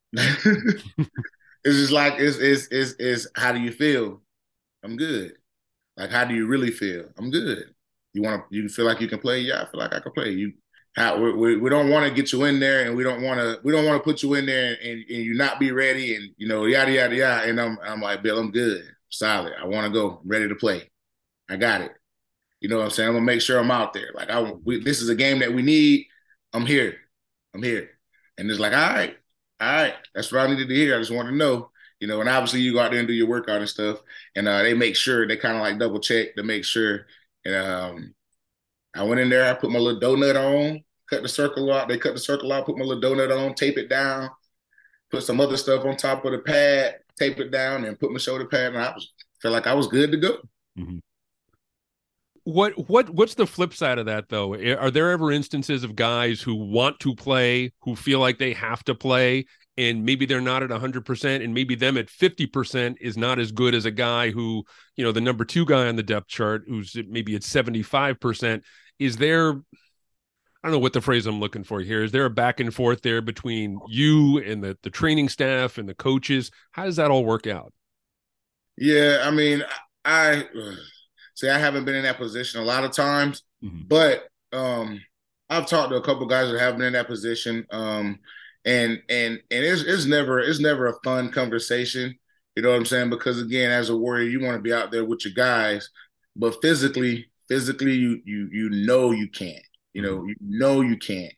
it's 0.12 1.76
just 1.76 1.92
like 1.92 2.14
it's 2.18 2.38
it's 2.38 2.68
it's, 2.70 2.94
it's 2.98 3.26
how 3.36 3.52
do 3.52 3.60
you 3.60 3.72
feel? 3.72 4.22
I'm 4.82 4.96
good. 4.96 5.32
Like 5.96 6.10
how 6.10 6.24
do 6.24 6.34
you 6.34 6.46
really 6.46 6.70
feel? 6.70 7.04
I'm 7.18 7.30
good. 7.30 7.74
You 8.12 8.22
want 8.22 8.50
to? 8.50 8.56
You 8.56 8.68
feel 8.68 8.86
like 8.86 9.00
you 9.00 9.08
can 9.08 9.20
play? 9.20 9.40
Yeah, 9.40 9.62
I 9.62 9.70
feel 9.70 9.80
like 9.80 9.94
I 9.94 10.00
can 10.00 10.12
play. 10.12 10.30
You, 10.30 10.52
how, 10.96 11.20
we, 11.20 11.32
we, 11.32 11.56
we 11.56 11.70
don't 11.70 11.88
want 11.88 12.06
to 12.08 12.14
get 12.14 12.32
you 12.32 12.44
in 12.44 12.58
there, 12.58 12.86
and 12.86 12.96
we 12.96 13.04
don't 13.04 13.22
want 13.22 13.38
to 13.38 13.60
we 13.62 13.72
don't 13.72 13.86
want 13.86 13.98
to 13.98 14.04
put 14.04 14.22
you 14.22 14.34
in 14.34 14.46
there 14.46 14.76
and, 14.82 15.04
and, 15.08 15.08
you 15.08 15.34
not 15.34 15.60
be 15.60 15.72
ready, 15.72 16.16
and 16.16 16.30
you 16.36 16.48
know 16.48 16.66
yada 16.66 16.92
yada 16.92 17.14
yada. 17.14 17.48
And 17.48 17.60
I'm 17.60 17.78
I'm 17.82 18.00
like 18.00 18.22
Bill, 18.22 18.38
I'm 18.38 18.50
good, 18.50 18.84
solid. 19.08 19.52
I 19.60 19.66
want 19.66 19.86
to 19.86 19.92
go, 19.92 20.20
I'm 20.22 20.28
ready 20.28 20.48
to 20.48 20.54
play. 20.54 20.90
I 21.48 21.56
got 21.56 21.80
it. 21.80 21.92
You 22.60 22.68
know 22.68 22.78
what 22.78 22.84
I'm 22.84 22.90
saying? 22.90 23.08
I'm 23.08 23.14
gonna 23.14 23.24
make 23.24 23.40
sure 23.40 23.58
I'm 23.58 23.70
out 23.70 23.92
there. 23.92 24.10
Like 24.14 24.30
I, 24.30 24.40
we, 24.42 24.82
this 24.82 25.00
is 25.00 25.08
a 25.08 25.14
game 25.14 25.38
that 25.40 25.52
we 25.52 25.62
need. 25.62 26.06
I'm 26.52 26.66
here. 26.66 26.96
I'm 27.54 27.62
here. 27.62 27.90
And 28.36 28.50
it's 28.50 28.60
like, 28.60 28.72
all 28.72 28.78
right, 28.78 29.16
all 29.60 29.68
right. 29.68 29.94
That's 30.14 30.32
what 30.32 30.42
I 30.42 30.46
needed 30.48 30.68
to 30.68 30.74
hear. 30.74 30.96
I 30.96 30.98
just 30.98 31.12
want 31.12 31.28
to 31.28 31.34
know 31.34 31.70
you 32.00 32.08
know, 32.08 32.20
and 32.20 32.30
obviously 32.30 32.60
you 32.60 32.72
go 32.72 32.80
out 32.80 32.90
there 32.90 32.98
and 32.98 33.06
do 33.06 33.14
your 33.14 33.28
workout 33.28 33.58
and 33.58 33.68
stuff, 33.68 34.00
and 34.34 34.48
uh, 34.48 34.62
they 34.62 34.72
make 34.72 34.96
sure 34.96 35.28
they 35.28 35.36
kind 35.36 35.56
of 35.56 35.60
like 35.60 35.78
double 35.78 36.00
check 36.00 36.34
to 36.34 36.42
make 36.42 36.64
sure 36.64 37.06
and 37.44 37.54
um, 37.54 38.14
I 38.94 39.02
went 39.04 39.20
in 39.20 39.28
there, 39.30 39.48
I 39.50 39.54
put 39.54 39.70
my 39.70 39.78
little 39.78 40.00
donut 40.00 40.36
on, 40.36 40.82
cut 41.08 41.22
the 41.22 41.28
circle 41.28 41.72
out. 41.72 41.88
They 41.88 41.98
cut 41.98 42.14
the 42.14 42.20
circle 42.20 42.52
out, 42.52 42.66
put 42.66 42.76
my 42.78 42.84
little 42.84 43.02
donut 43.02 43.36
on, 43.36 43.54
tape 43.54 43.78
it 43.78 43.88
down, 43.88 44.30
put 45.10 45.22
some 45.22 45.40
other 45.40 45.56
stuff 45.56 45.84
on 45.84 45.96
top 45.96 46.24
of 46.24 46.32
the 46.32 46.38
pad, 46.38 46.96
tape 47.18 47.38
it 47.38 47.50
down, 47.50 47.84
and 47.84 47.98
put 47.98 48.12
my 48.12 48.18
shoulder 48.18 48.46
pad. 48.46 48.74
And 48.74 48.82
I 48.82 48.92
was 48.92 49.12
felt 49.42 49.52
like 49.52 49.66
I 49.66 49.74
was 49.74 49.86
good 49.88 50.10
to 50.12 50.18
go. 50.18 50.38
Mm-hmm. 50.78 50.98
what 52.44 52.72
what 52.88 53.10
what's 53.10 53.34
the 53.34 53.46
flip 53.46 53.74
side 53.74 53.98
of 53.98 54.06
that 54.06 54.28
though? 54.28 54.54
Are 54.54 54.90
there 54.90 55.10
ever 55.10 55.30
instances 55.30 55.84
of 55.84 55.94
guys 55.96 56.40
who 56.40 56.54
want 56.54 56.98
to 57.00 57.14
play, 57.14 57.72
who 57.80 57.96
feel 57.96 58.20
like 58.20 58.38
they 58.38 58.52
have 58.54 58.82
to 58.84 58.94
play, 58.94 59.46
and 59.80 60.04
maybe 60.04 60.26
they're 60.26 60.42
not 60.42 60.62
at 60.62 60.68
100% 60.68 61.44
and 61.44 61.54
maybe 61.54 61.74
them 61.74 61.96
at 61.96 62.08
50% 62.08 62.96
is 63.00 63.16
not 63.16 63.38
as 63.38 63.50
good 63.50 63.74
as 63.74 63.86
a 63.86 63.90
guy 63.90 64.30
who, 64.30 64.62
you 64.94 65.02
know, 65.02 65.10
the 65.10 65.22
number 65.22 65.44
2 65.44 65.64
guy 65.64 65.88
on 65.88 65.96
the 65.96 66.02
depth 66.02 66.28
chart 66.28 66.64
who's 66.68 66.94
maybe 67.08 67.34
at 67.34 67.42
75%. 67.42 68.62
Is 68.98 69.16
there 69.16 69.54
I 70.62 70.68
don't 70.68 70.72
know 70.72 70.80
what 70.80 70.92
the 70.92 71.00
phrase 71.00 71.26
I'm 71.26 71.40
looking 71.40 71.64
for 71.64 71.80
here. 71.80 72.02
Is 72.02 72.12
there 72.12 72.26
a 72.26 72.30
back 72.30 72.60
and 72.60 72.74
forth 72.74 73.00
there 73.00 73.22
between 73.22 73.80
you 73.88 74.36
and 74.38 74.62
the 74.62 74.76
the 74.82 74.90
training 74.90 75.30
staff 75.30 75.78
and 75.78 75.88
the 75.88 75.94
coaches? 75.94 76.50
How 76.72 76.84
does 76.84 76.96
that 76.96 77.10
all 77.10 77.24
work 77.24 77.46
out? 77.46 77.72
Yeah, 78.76 79.22
I 79.24 79.30
mean, 79.30 79.64
I 80.04 80.44
say 81.34 81.48
I 81.48 81.58
haven't 81.58 81.86
been 81.86 81.94
in 81.94 82.02
that 82.02 82.18
position 82.18 82.60
a 82.60 82.64
lot 82.64 82.84
of 82.84 82.92
times, 82.92 83.42
mm-hmm. 83.64 83.88
but 83.88 84.28
um, 84.52 85.00
I've 85.48 85.66
talked 85.66 85.92
to 85.92 85.96
a 85.96 86.02
couple 86.02 86.26
guys 86.26 86.50
that 86.50 86.60
have 86.60 86.76
been 86.76 86.88
in 86.88 86.92
that 86.92 87.06
position, 87.06 87.64
um, 87.70 88.18
and 88.64 89.02
and 89.08 89.40
and 89.50 89.64
it's 89.64 89.82
it's 89.82 90.06
never 90.06 90.40
it's 90.40 90.60
never 90.60 90.86
a 90.86 91.00
fun 91.04 91.30
conversation. 91.30 92.14
You 92.56 92.62
know 92.62 92.70
what 92.70 92.76
I'm 92.76 92.86
saying? 92.86 93.10
Because 93.10 93.40
again, 93.40 93.70
as 93.70 93.90
a 93.90 93.96
warrior, 93.96 94.28
you 94.28 94.40
want 94.40 94.56
to 94.56 94.62
be 94.62 94.72
out 94.72 94.90
there 94.90 95.04
with 95.04 95.24
your 95.24 95.34
guys, 95.34 95.88
but 96.36 96.60
physically, 96.60 97.30
physically, 97.48 97.94
you 97.94 98.20
you 98.24 98.48
you 98.52 98.70
know 98.70 99.12
you 99.12 99.28
can't. 99.30 99.62
You 99.92 100.02
know, 100.02 100.24
you 100.24 100.36
know 100.40 100.80
you 100.82 100.96
can't. 100.98 101.32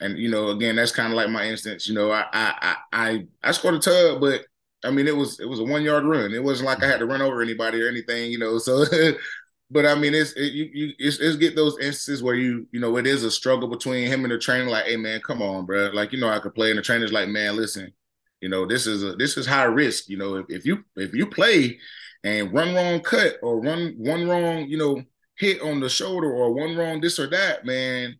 And 0.00 0.18
you 0.18 0.30
know, 0.30 0.48
again, 0.48 0.76
that's 0.76 0.92
kind 0.92 1.12
of 1.12 1.16
like 1.16 1.28
my 1.30 1.46
instance. 1.46 1.86
You 1.88 1.94
know, 1.94 2.10
I 2.10 2.26
I 2.32 2.76
I 2.92 3.26
I 3.42 3.52
scored 3.52 3.74
a 3.74 3.78
tub, 3.78 4.20
but 4.20 4.42
I 4.84 4.90
mean, 4.90 5.06
it 5.06 5.16
was 5.16 5.40
it 5.40 5.48
was 5.48 5.60
a 5.60 5.64
one 5.64 5.82
yard 5.82 6.04
run. 6.04 6.32
It 6.32 6.42
wasn't 6.42 6.66
like 6.66 6.82
I 6.82 6.86
had 6.86 7.00
to 7.00 7.06
run 7.06 7.22
over 7.22 7.42
anybody 7.42 7.82
or 7.82 7.88
anything, 7.88 8.30
you 8.32 8.38
know. 8.38 8.58
So 8.58 8.84
but 9.70 9.86
I 9.86 9.94
mean, 9.94 10.14
it's 10.14 10.32
it, 10.32 10.52
you, 10.52 10.68
you 10.72 10.94
it's, 10.98 11.18
it's, 11.18 11.36
get 11.36 11.54
those 11.54 11.78
instances 11.78 12.22
where 12.22 12.34
you 12.34 12.66
you 12.72 12.80
know 12.80 12.96
it 12.96 13.06
is 13.06 13.22
a 13.22 13.30
struggle 13.30 13.68
between 13.68 14.08
him 14.08 14.24
and 14.24 14.32
the 14.32 14.38
trainer. 14.38 14.68
Like, 14.68 14.86
hey 14.86 14.96
man, 14.96 15.20
come 15.20 15.40
on, 15.40 15.64
bro. 15.64 15.90
Like 15.92 16.12
you 16.12 16.20
know 16.20 16.28
I 16.28 16.40
could 16.40 16.54
play, 16.54 16.70
and 16.70 16.78
the 16.78 16.82
trainer's 16.82 17.12
like, 17.12 17.28
man, 17.28 17.56
listen, 17.56 17.92
you 18.40 18.48
know 18.48 18.66
this 18.66 18.86
is 18.86 19.04
a 19.04 19.14
this 19.14 19.36
is 19.36 19.46
high 19.46 19.64
risk. 19.64 20.08
You 20.08 20.16
know 20.16 20.36
if, 20.36 20.46
if 20.48 20.66
you 20.66 20.84
if 20.96 21.14
you 21.14 21.26
play 21.26 21.78
and 22.24 22.52
run 22.52 22.74
wrong 22.74 23.00
cut 23.00 23.36
or 23.42 23.60
run 23.60 23.94
one 23.96 24.28
wrong 24.28 24.68
you 24.68 24.76
know 24.76 25.02
hit 25.36 25.62
on 25.62 25.80
the 25.80 25.88
shoulder 25.88 26.30
or 26.30 26.52
one 26.52 26.76
wrong 26.76 27.00
this 27.00 27.18
or 27.18 27.28
that, 27.28 27.64
man, 27.64 28.16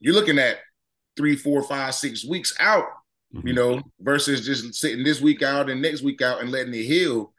you're 0.00 0.14
looking 0.14 0.38
at 0.38 0.58
three, 1.16 1.36
four, 1.36 1.62
five, 1.62 1.94
six 1.94 2.24
weeks 2.24 2.54
out. 2.58 2.86
Mm-hmm. 3.34 3.46
You 3.46 3.54
know, 3.54 3.82
versus 4.00 4.44
just 4.44 4.74
sitting 4.74 5.04
this 5.04 5.20
week 5.20 5.42
out 5.42 5.70
and 5.70 5.80
next 5.80 6.02
week 6.02 6.20
out 6.20 6.40
and 6.40 6.50
letting 6.50 6.74
it 6.74 6.82
heal 6.82 7.32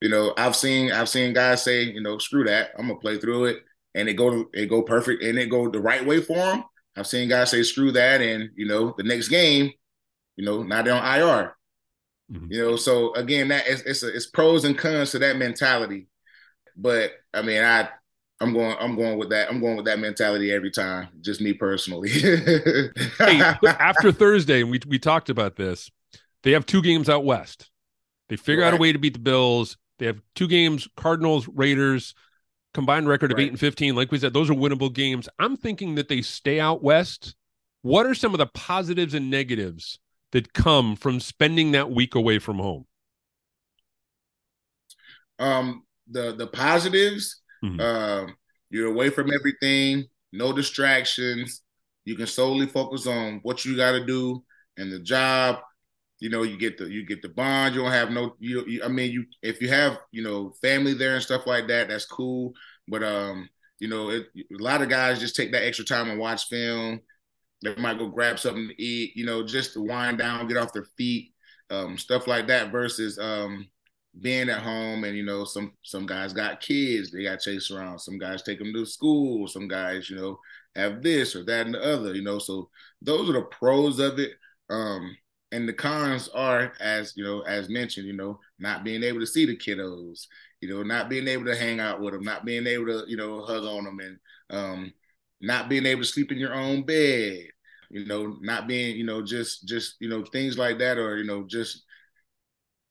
you 0.00 0.08
know, 0.08 0.34
I've 0.36 0.56
seen 0.56 0.92
I've 0.92 1.08
seen 1.08 1.32
guys 1.32 1.62
say, 1.62 1.82
you 1.82 2.00
know, 2.00 2.18
screw 2.18 2.44
that, 2.44 2.70
I'm 2.78 2.88
gonna 2.88 2.98
play 2.98 3.18
through 3.18 3.46
it, 3.46 3.58
and 3.94 4.08
it 4.08 4.14
go 4.14 4.46
it 4.52 4.66
go 4.66 4.82
perfect, 4.82 5.22
and 5.22 5.38
it 5.38 5.46
go 5.46 5.68
the 5.70 5.80
right 5.80 6.04
way 6.04 6.20
for 6.20 6.36
them. 6.36 6.64
I've 6.96 7.06
seen 7.06 7.28
guys 7.28 7.50
say 7.50 7.62
screw 7.62 7.92
that, 7.92 8.20
and 8.20 8.50
you 8.56 8.66
know, 8.66 8.94
the 8.96 9.04
next 9.04 9.28
game, 9.28 9.72
you 10.36 10.44
know, 10.44 10.62
now 10.62 10.82
they're 10.82 10.94
on 10.94 11.20
IR. 11.20 11.56
Mm-hmm. 12.32 12.52
You 12.52 12.62
know, 12.62 12.76
so 12.76 13.14
again, 13.14 13.48
that 13.48 13.66
it's 13.66 13.82
it's, 13.82 14.02
a, 14.02 14.14
it's 14.14 14.26
pros 14.26 14.64
and 14.64 14.78
cons 14.78 15.10
to 15.12 15.18
that 15.20 15.36
mentality. 15.36 16.08
But 16.76 17.12
I 17.34 17.42
mean, 17.42 17.62
I 17.62 17.88
I'm 18.40 18.52
going 18.54 18.76
I'm 18.80 18.96
going 18.96 19.18
with 19.18 19.30
that. 19.30 19.50
I'm 19.50 19.60
going 19.60 19.76
with 19.76 19.86
that 19.86 19.98
mentality 19.98 20.50
every 20.50 20.70
time. 20.70 21.08
Just 21.20 21.40
me 21.40 21.52
personally. 21.52 22.08
hey, 23.18 23.40
after 23.64 24.12
Thursday, 24.12 24.62
and 24.62 24.70
we 24.70 24.80
we 24.86 24.98
talked 24.98 25.28
about 25.28 25.56
this. 25.56 25.90
They 26.42 26.52
have 26.52 26.64
two 26.64 26.80
games 26.80 27.10
out 27.10 27.24
west. 27.24 27.68
They 28.30 28.36
figure 28.36 28.62
right. 28.62 28.68
out 28.68 28.74
a 28.74 28.80
way 28.80 28.92
to 28.92 28.98
beat 28.98 29.12
the 29.12 29.18
Bills. 29.18 29.76
They 30.00 30.06
have 30.06 30.20
two 30.34 30.48
games, 30.48 30.88
Cardinals, 30.96 31.46
Raiders, 31.46 32.14
combined 32.72 33.06
record 33.06 33.32
of 33.32 33.36
right. 33.36 33.44
8 33.44 33.50
and 33.50 33.60
15. 33.60 33.94
Like 33.94 34.10
we 34.10 34.18
said, 34.18 34.32
those 34.32 34.48
are 34.48 34.54
winnable 34.54 34.92
games. 34.92 35.28
I'm 35.38 35.56
thinking 35.56 35.94
that 35.96 36.08
they 36.08 36.22
stay 36.22 36.58
out 36.58 36.82
west. 36.82 37.36
What 37.82 38.06
are 38.06 38.14
some 38.14 38.32
of 38.32 38.38
the 38.38 38.46
positives 38.46 39.12
and 39.12 39.30
negatives 39.30 39.98
that 40.32 40.54
come 40.54 40.96
from 40.96 41.20
spending 41.20 41.72
that 41.72 41.90
week 41.90 42.14
away 42.14 42.38
from 42.38 42.58
home? 42.58 42.86
Um, 45.38 45.84
the 46.10 46.34
the 46.34 46.46
positives, 46.46 47.40
mm-hmm. 47.62 47.80
uh, 47.80 48.32
you're 48.70 48.90
away 48.90 49.10
from 49.10 49.30
everything, 49.32 50.06
no 50.32 50.52
distractions. 50.52 51.62
You 52.06 52.16
can 52.16 52.26
solely 52.26 52.66
focus 52.66 53.06
on 53.06 53.40
what 53.42 53.64
you 53.64 53.76
got 53.76 53.92
to 53.92 54.04
do 54.04 54.42
and 54.78 54.90
the 54.90 54.98
job 54.98 55.60
you 56.20 56.28
know 56.28 56.42
you 56.42 56.56
get 56.56 56.78
the 56.78 56.88
you 56.88 57.04
get 57.04 57.22
the 57.22 57.28
bond 57.28 57.74
you 57.74 57.80
don't 57.80 57.90
have 57.90 58.10
no 58.10 58.36
you, 58.38 58.64
you, 58.66 58.82
i 58.84 58.88
mean 58.88 59.10
you 59.10 59.24
if 59.42 59.60
you 59.60 59.68
have 59.68 59.98
you 60.12 60.22
know 60.22 60.52
family 60.62 60.92
there 60.92 61.14
and 61.14 61.22
stuff 61.22 61.46
like 61.46 61.66
that 61.66 61.88
that's 61.88 62.04
cool. 62.04 62.52
But 62.86 63.02
um 63.02 63.48
you 63.78 63.88
know 63.88 64.10
it, 64.10 64.26
a 64.36 64.62
lot 64.62 64.82
of 64.82 64.88
guys 64.88 65.18
just 65.18 65.34
take 65.34 65.52
that 65.52 65.64
extra 65.64 65.84
time 65.84 66.10
and 66.10 66.20
watch 66.20 66.44
film. 66.48 67.00
They 67.62 67.74
might 67.76 67.98
go 67.98 68.08
grab 68.08 68.38
something 68.38 68.68
to 68.68 68.82
eat 68.82 69.16
you 69.16 69.24
know 69.24 69.44
just 69.44 69.72
to 69.74 69.80
wind 69.80 70.18
down 70.18 70.46
get 70.46 70.56
off 70.56 70.72
their 70.72 70.86
feet 70.96 71.32
um 71.70 71.96
stuff 71.96 72.26
like 72.26 72.48
that 72.48 72.72
versus 72.72 73.18
um 73.18 73.66
being 74.20 74.48
at 74.48 74.62
home 74.62 75.04
and 75.04 75.16
you 75.16 75.22
know 75.22 75.44
some 75.44 75.72
some 75.82 76.04
guys 76.04 76.32
got 76.32 76.60
kids 76.60 77.10
they 77.10 77.22
got 77.22 77.40
chased 77.40 77.70
around. 77.70 77.98
Some 77.98 78.18
guys 78.18 78.42
take 78.42 78.58
them 78.58 78.72
to 78.72 78.84
school. 78.84 79.46
Some 79.46 79.68
guys 79.68 80.10
you 80.10 80.16
know 80.16 80.38
have 80.76 81.02
this 81.02 81.34
or 81.34 81.44
that 81.44 81.66
and 81.66 81.74
the 81.74 81.82
other 81.82 82.14
you 82.14 82.22
know. 82.22 82.38
So 82.38 82.68
those 83.00 83.30
are 83.30 83.34
the 83.34 83.42
pros 83.42 83.98
of 83.98 84.18
it. 84.18 84.32
Um 84.68 85.16
and 85.52 85.68
the 85.68 85.72
cons 85.72 86.28
are 86.28 86.72
as 86.80 87.12
you 87.16 87.24
know 87.24 87.40
as 87.42 87.68
mentioned 87.68 88.06
you 88.06 88.12
know 88.12 88.38
not 88.58 88.84
being 88.84 89.02
able 89.02 89.20
to 89.20 89.26
see 89.26 89.46
the 89.46 89.56
kiddos 89.56 90.26
you 90.60 90.68
know 90.68 90.82
not 90.82 91.08
being 91.08 91.26
able 91.26 91.44
to 91.44 91.56
hang 91.56 91.80
out 91.80 92.00
with 92.00 92.14
them 92.14 92.22
not 92.22 92.44
being 92.44 92.66
able 92.66 92.86
to 92.86 93.04
you 93.08 93.16
know 93.16 93.42
hug 93.42 93.64
on 93.64 93.84
them 93.84 93.98
and 94.00 94.18
um 94.50 94.92
not 95.40 95.68
being 95.68 95.86
able 95.86 96.02
to 96.02 96.08
sleep 96.08 96.30
in 96.30 96.38
your 96.38 96.54
own 96.54 96.82
bed 96.82 97.46
you 97.90 98.06
know 98.06 98.36
not 98.40 98.68
being 98.68 98.96
you 98.96 99.04
know 99.04 99.22
just 99.22 99.66
just 99.66 99.96
you 100.00 100.08
know 100.08 100.24
things 100.24 100.56
like 100.56 100.78
that 100.78 100.98
or 100.98 101.16
you 101.16 101.24
know 101.24 101.44
just 101.46 101.84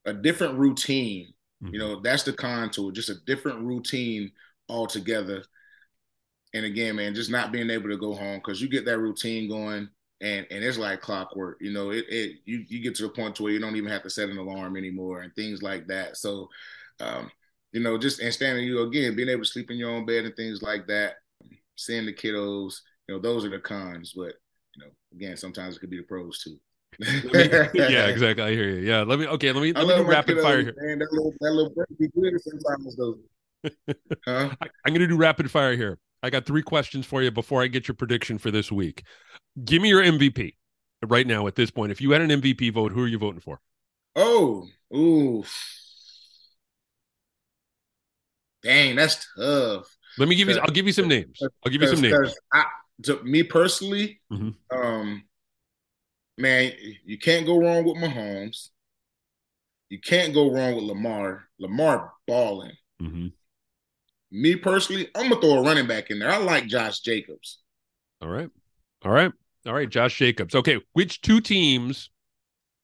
a 0.06 0.14
different 0.14 0.58
routine 0.58 1.34
mm-hmm. 1.64 1.74
you 1.74 1.80
know 1.80 2.02
that's 2.02 2.24
the 2.24 2.34
con 2.34 2.70
to 2.70 2.90
it 2.90 2.96
just 2.96 3.10
a 3.10 3.20
different 3.26 3.60
routine 3.62 4.32
altogether 4.68 5.44
and 6.54 6.66
again 6.66 6.96
man 6.96 7.16
just 7.16 7.32
not 7.32 7.52
being 7.52 7.70
able 7.70 7.90
to 7.90 7.98
go 7.98 8.14
home 8.14 8.38
because 8.38 8.62
you 8.62 8.68
get 8.68 8.86
that 8.86 9.00
routine 9.00 9.48
going 9.48 9.88
and 10.22 10.46
and 10.52 10.64
it's 10.64 10.78
like 10.78 11.02
clockwork. 11.02 11.58
You 11.62 11.72
know, 11.72 11.92
it 11.92 12.06
it 12.10 12.38
you 12.46 12.66
you 12.68 12.82
get 12.82 12.96
to 12.96 13.04
the 13.04 13.10
point 13.10 13.36
to 13.36 13.44
where 13.44 13.52
you 13.52 13.60
don't 13.60 13.76
even 13.76 13.90
have 13.90 14.04
to 14.04 14.10
set 14.10 14.30
an 14.30 14.38
alarm 14.38 14.78
anymore 14.78 15.22
and 15.22 15.34
things 15.36 15.62
like 15.62 15.88
that. 15.88 16.18
So, 16.18 16.50
um, 17.00 17.32
you 17.72 17.82
know, 17.82 17.98
just 17.98 18.20
and 18.20 18.34
standing 18.34 18.66
you 18.66 18.82
again, 18.82 19.16
being 19.16 19.30
able 19.30 19.44
to 19.44 19.50
sleep 19.50 19.72
in 19.72 19.78
your 19.78 19.92
own 19.92 20.06
bed 20.06 20.26
and 20.26 20.36
things 20.36 20.62
like 20.62 20.88
that, 20.88 21.16
seeing 21.76 22.06
the 22.06 22.14
kiddos, 22.14 22.82
you 23.08 23.16
know, 23.16 23.20
those 23.20 23.46
are 23.46 23.50
the 23.50 23.60
cons. 23.60 24.14
But 24.16 24.34
you 24.76 24.84
know, 24.84 24.92
again, 25.14 25.38
sometimes 25.38 25.76
it 25.76 25.80
could 25.80 25.90
be 25.90 25.98
the 25.98 26.04
pros 26.04 26.44
too. 26.44 26.58
me, 27.00 27.50
yeah, 27.74 28.08
exactly. 28.08 28.44
I 28.44 28.52
hear 28.52 28.70
you. 28.70 28.82
Yeah, 28.82 29.04
let 29.04 29.20
me. 29.20 29.28
Okay, 29.28 29.52
let 29.52 29.62
me. 29.62 29.72
Let 29.72 29.88
me 29.88 29.96
do 29.96 30.04
rapid 30.04 30.38
kiddos, 30.38 30.44
fire 30.44 30.62
here. 30.62 30.76
Man, 30.78 31.00
that 31.00 31.14
little 31.14 31.34
that 31.40 31.52
little 31.52 31.74
break 31.74 31.88
be 31.98 32.08
good 32.10 32.34
sometimes 32.42 32.96
though. 32.96 33.18
Huh? 34.26 34.50
I, 34.62 34.68
I'm 34.86 34.94
going 34.94 35.02
to 35.02 35.08
do 35.08 35.18
rapid 35.18 35.52
fire 35.52 35.76
here. 35.76 35.98
I 36.22 36.30
got 36.30 36.46
three 36.46 36.62
questions 36.62 37.06
for 37.06 37.22
you 37.22 37.32
before 37.32 37.62
I 37.62 37.68
get 37.68 37.88
your 37.88 37.96
prediction 37.96 38.38
for 38.38 38.52
this 38.52 38.72
week. 38.72 39.04
Give 39.66 39.82
me 39.82 39.90
your 39.90 40.04
MVP 40.04 40.56
right 41.08 41.28
now 41.28 41.48
at 41.48 41.56
this 41.56 41.72
point. 41.72 41.92
If 41.92 42.02
you 42.02 42.12
had 42.12 42.22
an 42.22 42.30
MVP 42.30 42.74
vote, 42.74 42.92
who 42.92 43.04
are 43.04 43.08
you 43.08 43.18
voting 43.18 43.42
for? 43.42 43.60
Oh, 44.16 44.68
ooh. 44.96 45.44
Dang, 48.64 48.96
that's 48.96 49.26
tough. 49.38 49.96
Let 50.18 50.28
me 50.28 50.36
give 50.36 50.50
you. 50.50 50.60
I'll 50.60 50.74
give 50.74 50.86
you 50.86 50.92
some 50.92 51.08
names. 51.08 51.40
I'll 51.42 51.72
give 51.72 51.82
you 51.82 51.88
some 51.88 52.02
names. 52.02 52.36
I, 52.52 52.66
to 53.04 53.24
me 53.24 53.44
personally, 53.44 54.20
mm-hmm. 54.32 54.78
um, 54.78 55.24
man, 56.38 56.74
you 57.06 57.18
can't 57.18 57.46
go 57.46 57.58
wrong 57.58 57.86
with 57.86 57.96
Mahomes. 57.96 58.70
You 59.90 60.00
can't 60.00 60.34
go 60.34 60.52
wrong 60.52 60.76
with 60.76 60.84
Lamar. 60.84 61.46
Lamar 61.60 62.14
balling. 62.28 62.74
Mm-hmm. 63.02 63.28
Me 64.32 64.56
personally, 64.56 65.10
I'm 65.16 65.30
gonna 65.30 65.42
throw 65.42 65.60
a 65.60 65.64
running 65.64 65.88
back 65.88 66.12
in 66.12 66.20
there. 66.20 66.32
I 66.32 66.38
like 66.38 66.68
Josh 66.68 67.00
Jacobs. 67.00 67.60
All 68.22 68.30
right. 68.30 68.50
All 69.04 69.12
right. 69.12 69.32
All 69.66 69.74
right. 69.74 69.90
Josh 69.90 70.18
Jacobs. 70.18 70.56
Okay. 70.56 70.80
Which 70.94 71.22
two 71.22 71.42
teams 71.42 72.10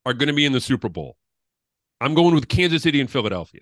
are 0.05 0.13
going 0.13 0.27
to 0.27 0.33
be 0.33 0.45
in 0.45 0.51
the 0.51 0.61
Super 0.61 0.89
Bowl? 0.89 1.17
I'm 2.01 2.13
going 2.13 2.35
with 2.35 2.47
Kansas 2.47 2.83
City 2.83 2.99
and 2.99 3.09
Philadelphia. 3.09 3.61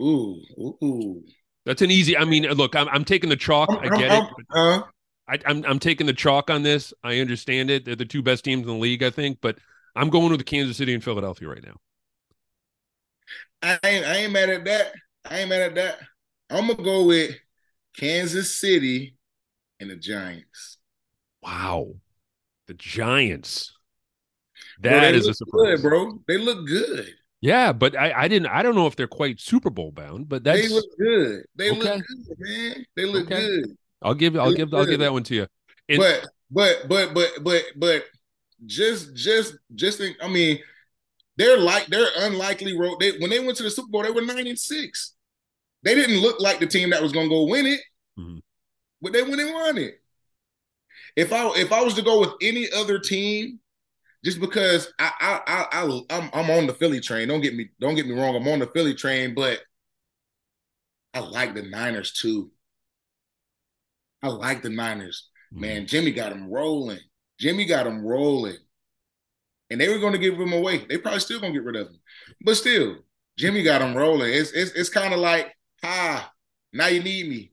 Ooh. 0.00 0.40
Ooh. 0.58 1.24
That's 1.66 1.82
an 1.82 1.90
easy. 1.90 2.16
I 2.16 2.24
mean, 2.24 2.44
look, 2.44 2.74
I'm, 2.74 2.88
I'm 2.88 3.04
taking 3.04 3.30
the 3.30 3.36
chalk. 3.36 3.70
I 3.70 3.88
get 3.88 4.12
it. 4.12 4.24
Uh, 4.54 4.82
I, 5.28 5.38
I'm 5.46 5.64
I'm 5.64 5.78
taking 5.78 6.06
the 6.06 6.12
chalk 6.12 6.50
on 6.50 6.62
this. 6.62 6.92
I 7.04 7.20
understand 7.20 7.70
it. 7.70 7.84
They're 7.84 7.94
the 7.94 8.04
two 8.04 8.22
best 8.22 8.44
teams 8.44 8.62
in 8.62 8.66
the 8.66 8.74
league, 8.74 9.02
I 9.02 9.10
think, 9.10 9.38
but 9.40 9.58
I'm 9.94 10.10
going 10.10 10.30
with 10.32 10.44
Kansas 10.44 10.76
City 10.76 10.94
and 10.94 11.04
Philadelphia 11.04 11.48
right 11.48 11.62
now. 11.62 11.76
I 13.62 13.78
ain't, 13.84 14.06
I 14.06 14.16
ain't 14.16 14.32
mad 14.32 14.50
at 14.50 14.64
that. 14.64 14.92
I 15.24 15.40
ain't 15.40 15.50
mad 15.50 15.62
at 15.62 15.74
that. 15.76 15.98
I'm 16.50 16.66
gonna 16.66 16.82
go 16.82 17.04
with 17.06 17.36
Kansas 17.96 18.58
City 18.58 19.14
and 19.78 19.90
the 19.90 19.96
Giants. 19.96 20.78
Wow, 21.42 21.94
the 22.70 22.74
Giants. 22.74 23.72
That 24.80 25.10
bro, 25.10 25.18
is 25.18 25.26
a 25.26 25.34
surprise, 25.34 25.80
good, 25.82 25.88
bro. 25.90 26.22
They 26.28 26.38
look 26.38 26.68
good. 26.68 27.12
Yeah, 27.40 27.72
but 27.72 27.96
I, 27.98 28.12
I 28.12 28.28
didn't. 28.28 28.46
I 28.46 28.62
don't 28.62 28.76
know 28.76 28.86
if 28.86 28.94
they're 28.94 29.08
quite 29.08 29.40
Super 29.40 29.70
Bowl 29.70 29.90
bound, 29.90 30.28
but 30.28 30.44
that's 30.44 30.62
They 30.62 30.68
look 30.72 30.84
good. 30.96 31.44
They 31.56 31.70
Okay. 31.72 31.80
look 31.80 32.06
good, 32.06 32.36
man. 32.38 32.86
They 32.96 33.04
look 33.06 33.24
Okay. 33.26 33.44
good. 33.46 33.76
I'll 34.02 34.14
give 34.14 34.36
I'll 34.36 34.52
give 34.54 34.72
I'll 34.72 34.86
give 34.86 35.00
that 35.00 35.12
one 35.12 35.24
to 35.24 35.34
you. 35.34 35.46
And- 35.88 35.98
but 35.98 36.26
but 36.50 36.88
but 36.88 37.12
but 37.12 37.30
but 37.42 37.64
but 37.74 38.04
just 38.66 39.16
just 39.16 39.54
just 39.74 39.98
think, 39.98 40.16
I 40.22 40.28
mean, 40.28 40.60
they're 41.38 41.58
like 41.58 41.86
they're 41.86 42.06
unlikely 42.18 42.78
road. 42.78 43.00
They 43.00 43.18
when 43.18 43.30
they 43.30 43.40
went 43.40 43.56
to 43.56 43.64
the 43.64 43.70
Super 43.70 43.88
Bowl, 43.88 44.04
they 44.04 44.10
were 44.12 44.22
nine 44.22 44.46
and 44.46 44.58
six. 44.58 45.14
They 45.82 45.96
didn't 45.96 46.20
look 46.20 46.40
like 46.40 46.60
the 46.60 46.66
team 46.66 46.90
that 46.90 47.02
was 47.02 47.10
gonna 47.12 47.28
go 47.28 47.46
win 47.46 47.66
it, 47.66 47.80
Mhm. 48.16 48.42
but 49.02 49.12
they 49.12 49.22
went 49.22 49.40
and 49.40 49.52
won 49.52 49.76
it. 49.78 49.99
If 51.16 51.32
I 51.32 51.46
if 51.56 51.72
I 51.72 51.82
was 51.82 51.94
to 51.94 52.02
go 52.02 52.20
with 52.20 52.34
any 52.40 52.68
other 52.76 52.98
team, 52.98 53.60
just 54.24 54.40
because 54.40 54.92
I 54.98 55.10
I 55.20 55.40
I, 55.46 55.82
I 55.82 56.00
I'm 56.10 56.30
I'm 56.32 56.50
on 56.50 56.66
the 56.66 56.74
Philly 56.74 57.00
train. 57.00 57.28
Don't 57.28 57.40
get 57.40 57.54
me 57.54 57.70
don't 57.80 57.94
get 57.94 58.06
me 58.06 58.14
wrong. 58.14 58.36
I'm 58.36 58.48
on 58.48 58.58
the 58.58 58.66
Philly 58.66 58.94
train, 58.94 59.34
but 59.34 59.60
I 61.14 61.20
like 61.20 61.54
the 61.54 61.62
Niners 61.62 62.12
too. 62.12 62.50
I 64.22 64.28
like 64.28 64.62
the 64.62 64.70
Niners. 64.70 65.28
Mm-hmm. 65.52 65.60
Man, 65.60 65.86
Jimmy 65.86 66.12
got 66.12 66.30
them 66.30 66.50
rolling. 66.50 67.00
Jimmy 67.38 67.64
got 67.64 67.84
them 67.84 68.04
rolling. 68.04 68.56
And 69.70 69.80
they 69.80 69.88
were 69.88 69.98
going 69.98 70.12
to 70.12 70.18
give 70.18 70.34
him 70.34 70.52
away. 70.52 70.84
They 70.84 70.98
probably 70.98 71.20
still 71.20 71.40
going 71.40 71.52
to 71.52 71.58
get 71.58 71.64
rid 71.64 71.76
of 71.76 71.88
him. 71.88 72.00
But 72.44 72.56
still, 72.56 72.96
Jimmy 73.38 73.62
got 73.62 73.80
them 73.80 73.96
rolling. 73.96 74.32
It's 74.32 74.52
it's, 74.52 74.72
it's 74.72 74.88
kind 74.88 75.14
of 75.14 75.20
like, 75.20 75.54
ah, 75.82 76.30
now 76.72 76.88
you 76.88 77.02
need 77.02 77.28
me. 77.28 77.52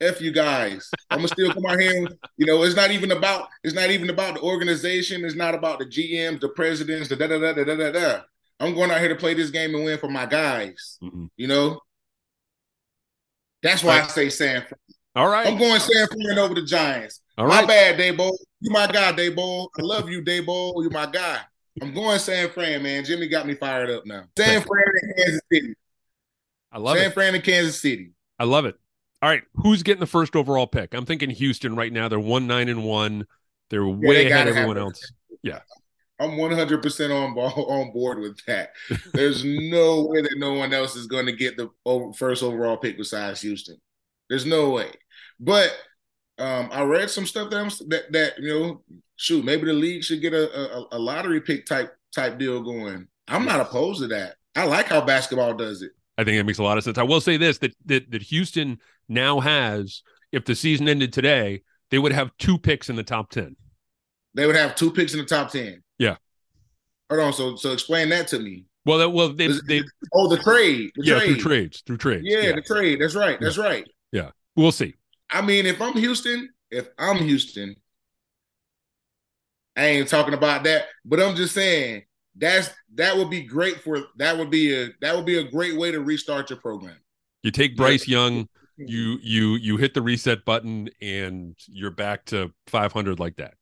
F 0.00 0.20
you 0.20 0.30
guys. 0.30 0.90
I'm 1.10 1.18
gonna 1.18 1.28
still 1.28 1.52
come 1.52 1.66
out 1.66 1.80
here. 1.80 1.96
And, 2.06 2.14
you 2.36 2.46
know, 2.46 2.62
it's 2.62 2.76
not 2.76 2.90
even 2.92 3.10
about 3.10 3.48
it's 3.64 3.74
not 3.74 3.90
even 3.90 4.10
about 4.10 4.34
the 4.34 4.40
organization. 4.42 5.24
It's 5.24 5.34
not 5.34 5.54
about 5.54 5.80
the 5.80 5.86
GMs, 5.86 6.40
the 6.40 6.48
presidents, 6.50 7.08
the 7.08 7.16
da 7.16 7.26
da 7.26 7.38
da 7.38 7.52
da 7.52 7.64
da 7.64 7.74
da 7.76 7.90
da. 7.92 8.20
I'm 8.60 8.74
going 8.74 8.90
out 8.90 9.00
here 9.00 9.08
to 9.08 9.16
play 9.16 9.34
this 9.34 9.50
game 9.50 9.74
and 9.74 9.84
win 9.84 9.98
for 9.98 10.08
my 10.08 10.26
guys. 10.26 10.98
Mhm. 11.02 11.30
You 11.36 11.48
know, 11.48 11.80
that's 13.62 13.82
why 13.82 14.00
I 14.02 14.06
say 14.06 14.30
San. 14.30 14.60
Fran. 14.62 14.72
All 15.16 15.28
right, 15.28 15.46
I'm 15.48 15.58
going 15.58 15.80
San 15.80 16.06
Fran 16.06 16.38
over 16.38 16.54
the 16.54 16.62
Giants. 16.62 17.20
all 17.36 17.48
My 17.48 17.60
right. 17.60 17.68
bad, 17.68 17.98
Dabo. 17.98 18.30
You 18.60 18.70
my 18.70 18.86
guy, 18.86 19.12
Dabo. 19.12 19.68
I 19.78 19.82
love 19.82 20.08
you, 20.08 20.22
Dabo. 20.22 20.80
You 20.82 20.90
my 20.90 21.06
guy. 21.06 21.40
I'm 21.82 21.92
going 21.94 22.18
San 22.20 22.50
Fran, 22.50 22.82
man. 22.82 23.04
Jimmy 23.04 23.26
got 23.28 23.46
me 23.46 23.54
fired 23.54 23.90
up 23.90 24.04
now. 24.06 24.24
San 24.36 24.62
Fran 24.62 24.84
and 25.02 25.16
Kansas 25.16 25.40
City. 25.52 25.74
I 26.70 26.78
love 26.78 26.98
San 26.98 27.06
it. 27.10 27.14
Fran 27.14 27.34
and 27.34 27.42
Kansas 27.44 27.80
City. 27.80 28.10
I 28.38 28.44
love 28.44 28.64
it. 28.66 28.76
All 29.20 29.28
right, 29.28 29.42
who's 29.56 29.82
getting 29.82 30.00
the 30.00 30.06
first 30.06 30.36
overall 30.36 30.66
pick? 30.66 30.94
I'm 30.94 31.04
thinking 31.04 31.30
Houston 31.30 31.74
right 31.74 31.92
now. 31.92 32.08
They're 32.08 32.20
one 32.20 32.46
nine 32.46 32.68
and 32.68 32.84
one. 32.84 33.26
They're 33.70 33.86
way 33.86 34.24
they 34.24 34.30
ahead 34.30 34.48
of 34.48 34.56
everyone 34.56 34.78
else. 34.78 35.12
Yeah. 35.42 35.60
I'm 36.20 36.36
100 36.36 36.82
percent 36.82 37.12
on 37.12 37.34
ball, 37.34 37.66
on 37.70 37.92
board 37.92 38.18
with 38.18 38.38
that. 38.46 38.72
There's 39.12 39.44
no 39.44 40.06
way 40.06 40.22
that 40.22 40.36
no 40.36 40.54
one 40.54 40.72
else 40.72 40.96
is 40.96 41.06
going 41.06 41.26
to 41.26 41.32
get 41.32 41.56
the 41.56 41.68
first 42.16 42.42
overall 42.42 42.76
pick 42.76 42.96
besides 42.96 43.40
Houston. 43.40 43.76
There's 44.28 44.46
no 44.46 44.70
way. 44.70 44.92
But 45.40 45.76
um, 46.38 46.68
I 46.72 46.82
read 46.82 47.10
some 47.10 47.26
stuff 47.26 47.50
that, 47.50 47.58
I'm, 47.58 47.68
that 47.88 48.12
that 48.12 48.38
you 48.38 48.48
know, 48.48 48.82
shoot, 49.16 49.44
maybe 49.44 49.66
the 49.66 49.72
league 49.72 50.04
should 50.04 50.20
get 50.20 50.32
a, 50.32 50.76
a, 50.76 50.86
a 50.92 50.98
lottery 50.98 51.40
pick 51.40 51.66
type 51.66 51.92
type 52.14 52.38
deal 52.38 52.62
going. 52.62 53.08
I'm 53.26 53.44
not 53.44 53.60
opposed 53.60 54.00
to 54.00 54.08
that. 54.08 54.36
I 54.56 54.64
like 54.64 54.86
how 54.86 55.00
basketball 55.00 55.54
does 55.54 55.82
it. 55.82 55.92
I 56.18 56.24
think 56.24 56.36
that 56.36 56.44
makes 56.44 56.58
a 56.58 56.64
lot 56.64 56.76
of 56.76 56.84
sense. 56.84 56.98
I 56.98 57.04
will 57.04 57.20
say 57.20 57.36
this: 57.36 57.58
that 57.58 57.74
that 57.86 58.10
that 58.10 58.22
Houston 58.22 58.78
now 59.08 59.38
has, 59.40 60.02
if 60.32 60.44
the 60.44 60.54
season 60.54 60.88
ended 60.88 61.12
today, 61.12 61.62
they 61.90 61.98
would 61.98 62.12
have 62.12 62.32
two 62.38 62.58
picks 62.58 62.90
in 62.90 62.96
the 62.96 63.04
top 63.04 63.30
ten. 63.30 63.56
They 64.34 64.46
would 64.46 64.56
have 64.56 64.74
two 64.74 64.90
picks 64.90 65.14
in 65.14 65.20
the 65.20 65.26
top 65.26 65.50
ten. 65.50 65.82
Yeah. 65.98 66.16
Hold 67.08 67.22
on. 67.22 67.32
So 67.32 67.56
so 67.56 67.72
explain 67.72 68.08
that 68.10 68.28
to 68.28 68.40
me. 68.40 68.64
Well, 68.84 68.98
that, 68.98 69.10
well, 69.10 69.32
they, 69.32 69.48
they 69.66 69.82
Oh, 70.14 70.28
the 70.28 70.42
trade. 70.42 70.90
The 70.96 71.04
yeah 71.04 71.18
trade. 71.18 71.26
through 71.26 71.36
trades 71.36 71.82
through 71.86 71.96
trades. 71.98 72.22
Yeah, 72.26 72.52
the 72.52 72.62
trade. 72.62 73.00
That's 73.00 73.14
right. 73.14 73.38
That's 73.40 73.58
right. 73.58 73.86
Yeah, 74.12 74.30
we'll 74.56 74.72
see. 74.72 74.94
I 75.30 75.42
mean, 75.42 75.66
if 75.66 75.80
I'm 75.80 75.92
Houston, 75.92 76.48
if 76.70 76.88
I'm 76.98 77.18
Houston, 77.18 77.76
I 79.76 79.84
ain't 79.84 80.08
talking 80.08 80.34
about 80.34 80.64
that, 80.64 80.86
but 81.04 81.20
I'm 81.20 81.36
just 81.36 81.54
saying 81.54 82.02
that's 82.38 82.70
that 82.94 83.16
would 83.16 83.30
be 83.30 83.42
great 83.42 83.80
for 83.82 84.06
that 84.16 84.36
would 84.36 84.50
be 84.50 84.74
a 84.74 84.88
that 85.00 85.14
would 85.14 85.26
be 85.26 85.38
a 85.38 85.44
great 85.44 85.76
way 85.76 85.90
to 85.90 86.00
restart 86.00 86.50
your 86.50 86.58
program. 86.58 86.96
You 87.42 87.50
take 87.50 87.76
Bryce 87.76 88.08
Young, 88.08 88.48
you 88.76 89.18
you 89.22 89.56
you 89.56 89.76
hit 89.76 89.94
the 89.94 90.02
reset 90.02 90.44
button, 90.44 90.88
and 91.00 91.54
you're 91.66 91.90
back 91.90 92.24
to 92.26 92.52
500 92.68 93.18
like 93.20 93.36
that. 93.36 93.54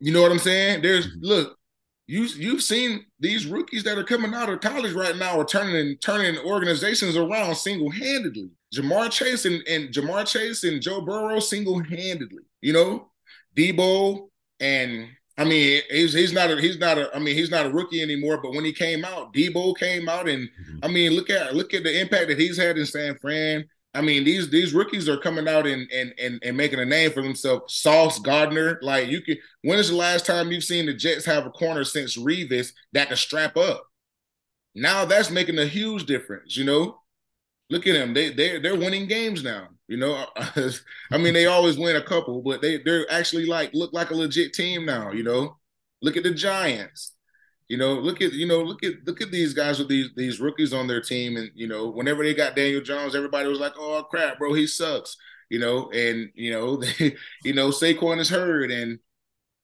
You 0.00 0.12
know 0.12 0.22
what 0.22 0.32
I'm 0.32 0.38
saying? 0.38 0.82
There's 0.82 1.06
Mhm. 1.06 1.18
look, 1.22 1.58
you 2.06 2.24
you've 2.24 2.62
seen 2.62 3.06
these 3.18 3.46
rookies 3.46 3.82
that 3.84 3.98
are 3.98 4.04
coming 4.04 4.34
out 4.34 4.48
of 4.50 4.60
college 4.60 4.92
right 4.92 5.16
now 5.16 5.40
are 5.40 5.44
turning 5.46 5.96
turning 5.98 6.38
organizations 6.38 7.16
around 7.16 7.54
single 7.56 7.90
handedly. 7.90 8.50
Ja'Marr 8.74 9.10
Chase 9.10 9.44
and, 9.44 9.62
and 9.68 9.90
Ja'Marr 9.90 10.26
Chase 10.26 10.64
and 10.64 10.82
Joe 10.82 11.00
Burrow 11.00 11.40
single 11.40 11.82
handedly. 11.82 12.42
You 12.60 12.72
know, 12.72 13.10
Deebo 13.56 14.28
and 14.60 15.08
I 15.38 15.44
mean 15.44 15.82
he's 15.90 16.12
he's 16.14 16.32
not 16.32 16.50
a 16.50 16.60
he's 16.60 16.78
not 16.78 16.98
a 16.98 17.14
I 17.14 17.18
mean 17.18 17.34
he's 17.34 17.50
not 17.50 17.66
a 17.66 17.70
rookie 17.70 18.02
anymore. 18.02 18.40
But 18.42 18.52
when 18.52 18.64
he 18.64 18.72
came 18.72 19.04
out, 19.04 19.34
Deebo 19.34 19.76
came 19.76 20.08
out 20.08 20.28
and 20.28 20.48
mm-hmm. 20.48 20.78
I 20.82 20.88
mean 20.88 21.12
look 21.12 21.30
at 21.30 21.54
look 21.54 21.74
at 21.74 21.82
the 21.82 22.00
impact 22.00 22.28
that 22.28 22.38
he's 22.38 22.56
had 22.56 22.78
in 22.78 22.86
San 22.86 23.18
Fran. 23.18 23.66
I 23.96 24.02
mean, 24.02 24.24
these 24.24 24.50
these 24.50 24.74
rookies 24.74 25.08
are 25.08 25.16
coming 25.16 25.48
out 25.48 25.66
and 25.66 25.90
and 25.90 26.12
and, 26.18 26.38
and 26.42 26.56
making 26.56 26.80
a 26.80 26.84
name 26.84 27.12
for 27.12 27.22
themselves. 27.22 27.74
Sauce 27.74 28.18
Gardner, 28.18 28.78
like 28.82 29.08
you 29.08 29.22
can. 29.22 29.38
When 29.62 29.78
is 29.78 29.88
the 29.88 29.96
last 29.96 30.26
time 30.26 30.52
you've 30.52 30.64
seen 30.64 30.84
the 30.84 30.92
Jets 30.92 31.24
have 31.24 31.46
a 31.46 31.50
corner 31.50 31.82
since 31.82 32.18
Revis 32.18 32.72
that 32.92 33.08
can 33.08 33.16
strap 33.16 33.56
up? 33.56 33.86
Now 34.74 35.06
that's 35.06 35.30
making 35.30 35.58
a 35.58 35.64
huge 35.64 36.04
difference. 36.04 36.58
You 36.58 36.64
know, 36.64 37.00
look 37.70 37.86
at 37.86 37.94
them. 37.94 38.12
They 38.12 38.28
they 38.28 38.58
they're 38.58 38.76
winning 38.76 39.06
games 39.06 39.42
now. 39.42 39.68
You 39.88 39.96
know, 39.98 40.26
I 41.10 41.18
mean 41.18 41.34
they 41.34 41.46
always 41.46 41.78
win 41.78 41.96
a 41.96 42.02
couple, 42.02 42.42
but 42.42 42.60
they 42.62 42.78
they're 42.78 43.10
actually 43.10 43.46
like 43.46 43.70
look 43.74 43.92
like 43.92 44.10
a 44.10 44.14
legit 44.14 44.52
team 44.52 44.84
now. 44.84 45.12
You 45.12 45.22
know, 45.22 45.58
look 46.02 46.16
at 46.16 46.24
the 46.24 46.32
Giants. 46.34 47.12
You 47.68 47.76
know, 47.78 47.94
look 47.94 48.20
at 48.22 48.32
you 48.32 48.46
know, 48.46 48.62
look 48.62 48.84
at 48.84 48.94
look 49.06 49.20
at 49.20 49.30
these 49.30 49.54
guys 49.54 49.78
with 49.78 49.88
these 49.88 50.10
these 50.16 50.40
rookies 50.40 50.72
on 50.72 50.86
their 50.86 51.00
team, 51.00 51.36
and 51.36 51.50
you 51.54 51.66
know, 51.68 51.88
whenever 51.90 52.22
they 52.24 52.34
got 52.34 52.56
Daniel 52.56 52.80
Jones, 52.80 53.14
everybody 53.14 53.48
was 53.48 53.58
like, 53.60 53.74
"Oh 53.76 54.04
crap, 54.04 54.38
bro, 54.38 54.54
he 54.54 54.66
sucks." 54.66 55.16
You 55.50 55.58
know, 55.60 55.90
and 55.90 56.30
you 56.34 56.52
know, 56.52 56.76
they, 56.98 57.16
you 57.44 57.54
know, 57.54 57.70
Saquon 57.70 58.18
is 58.18 58.28
hurt, 58.30 58.70
and 58.70 58.98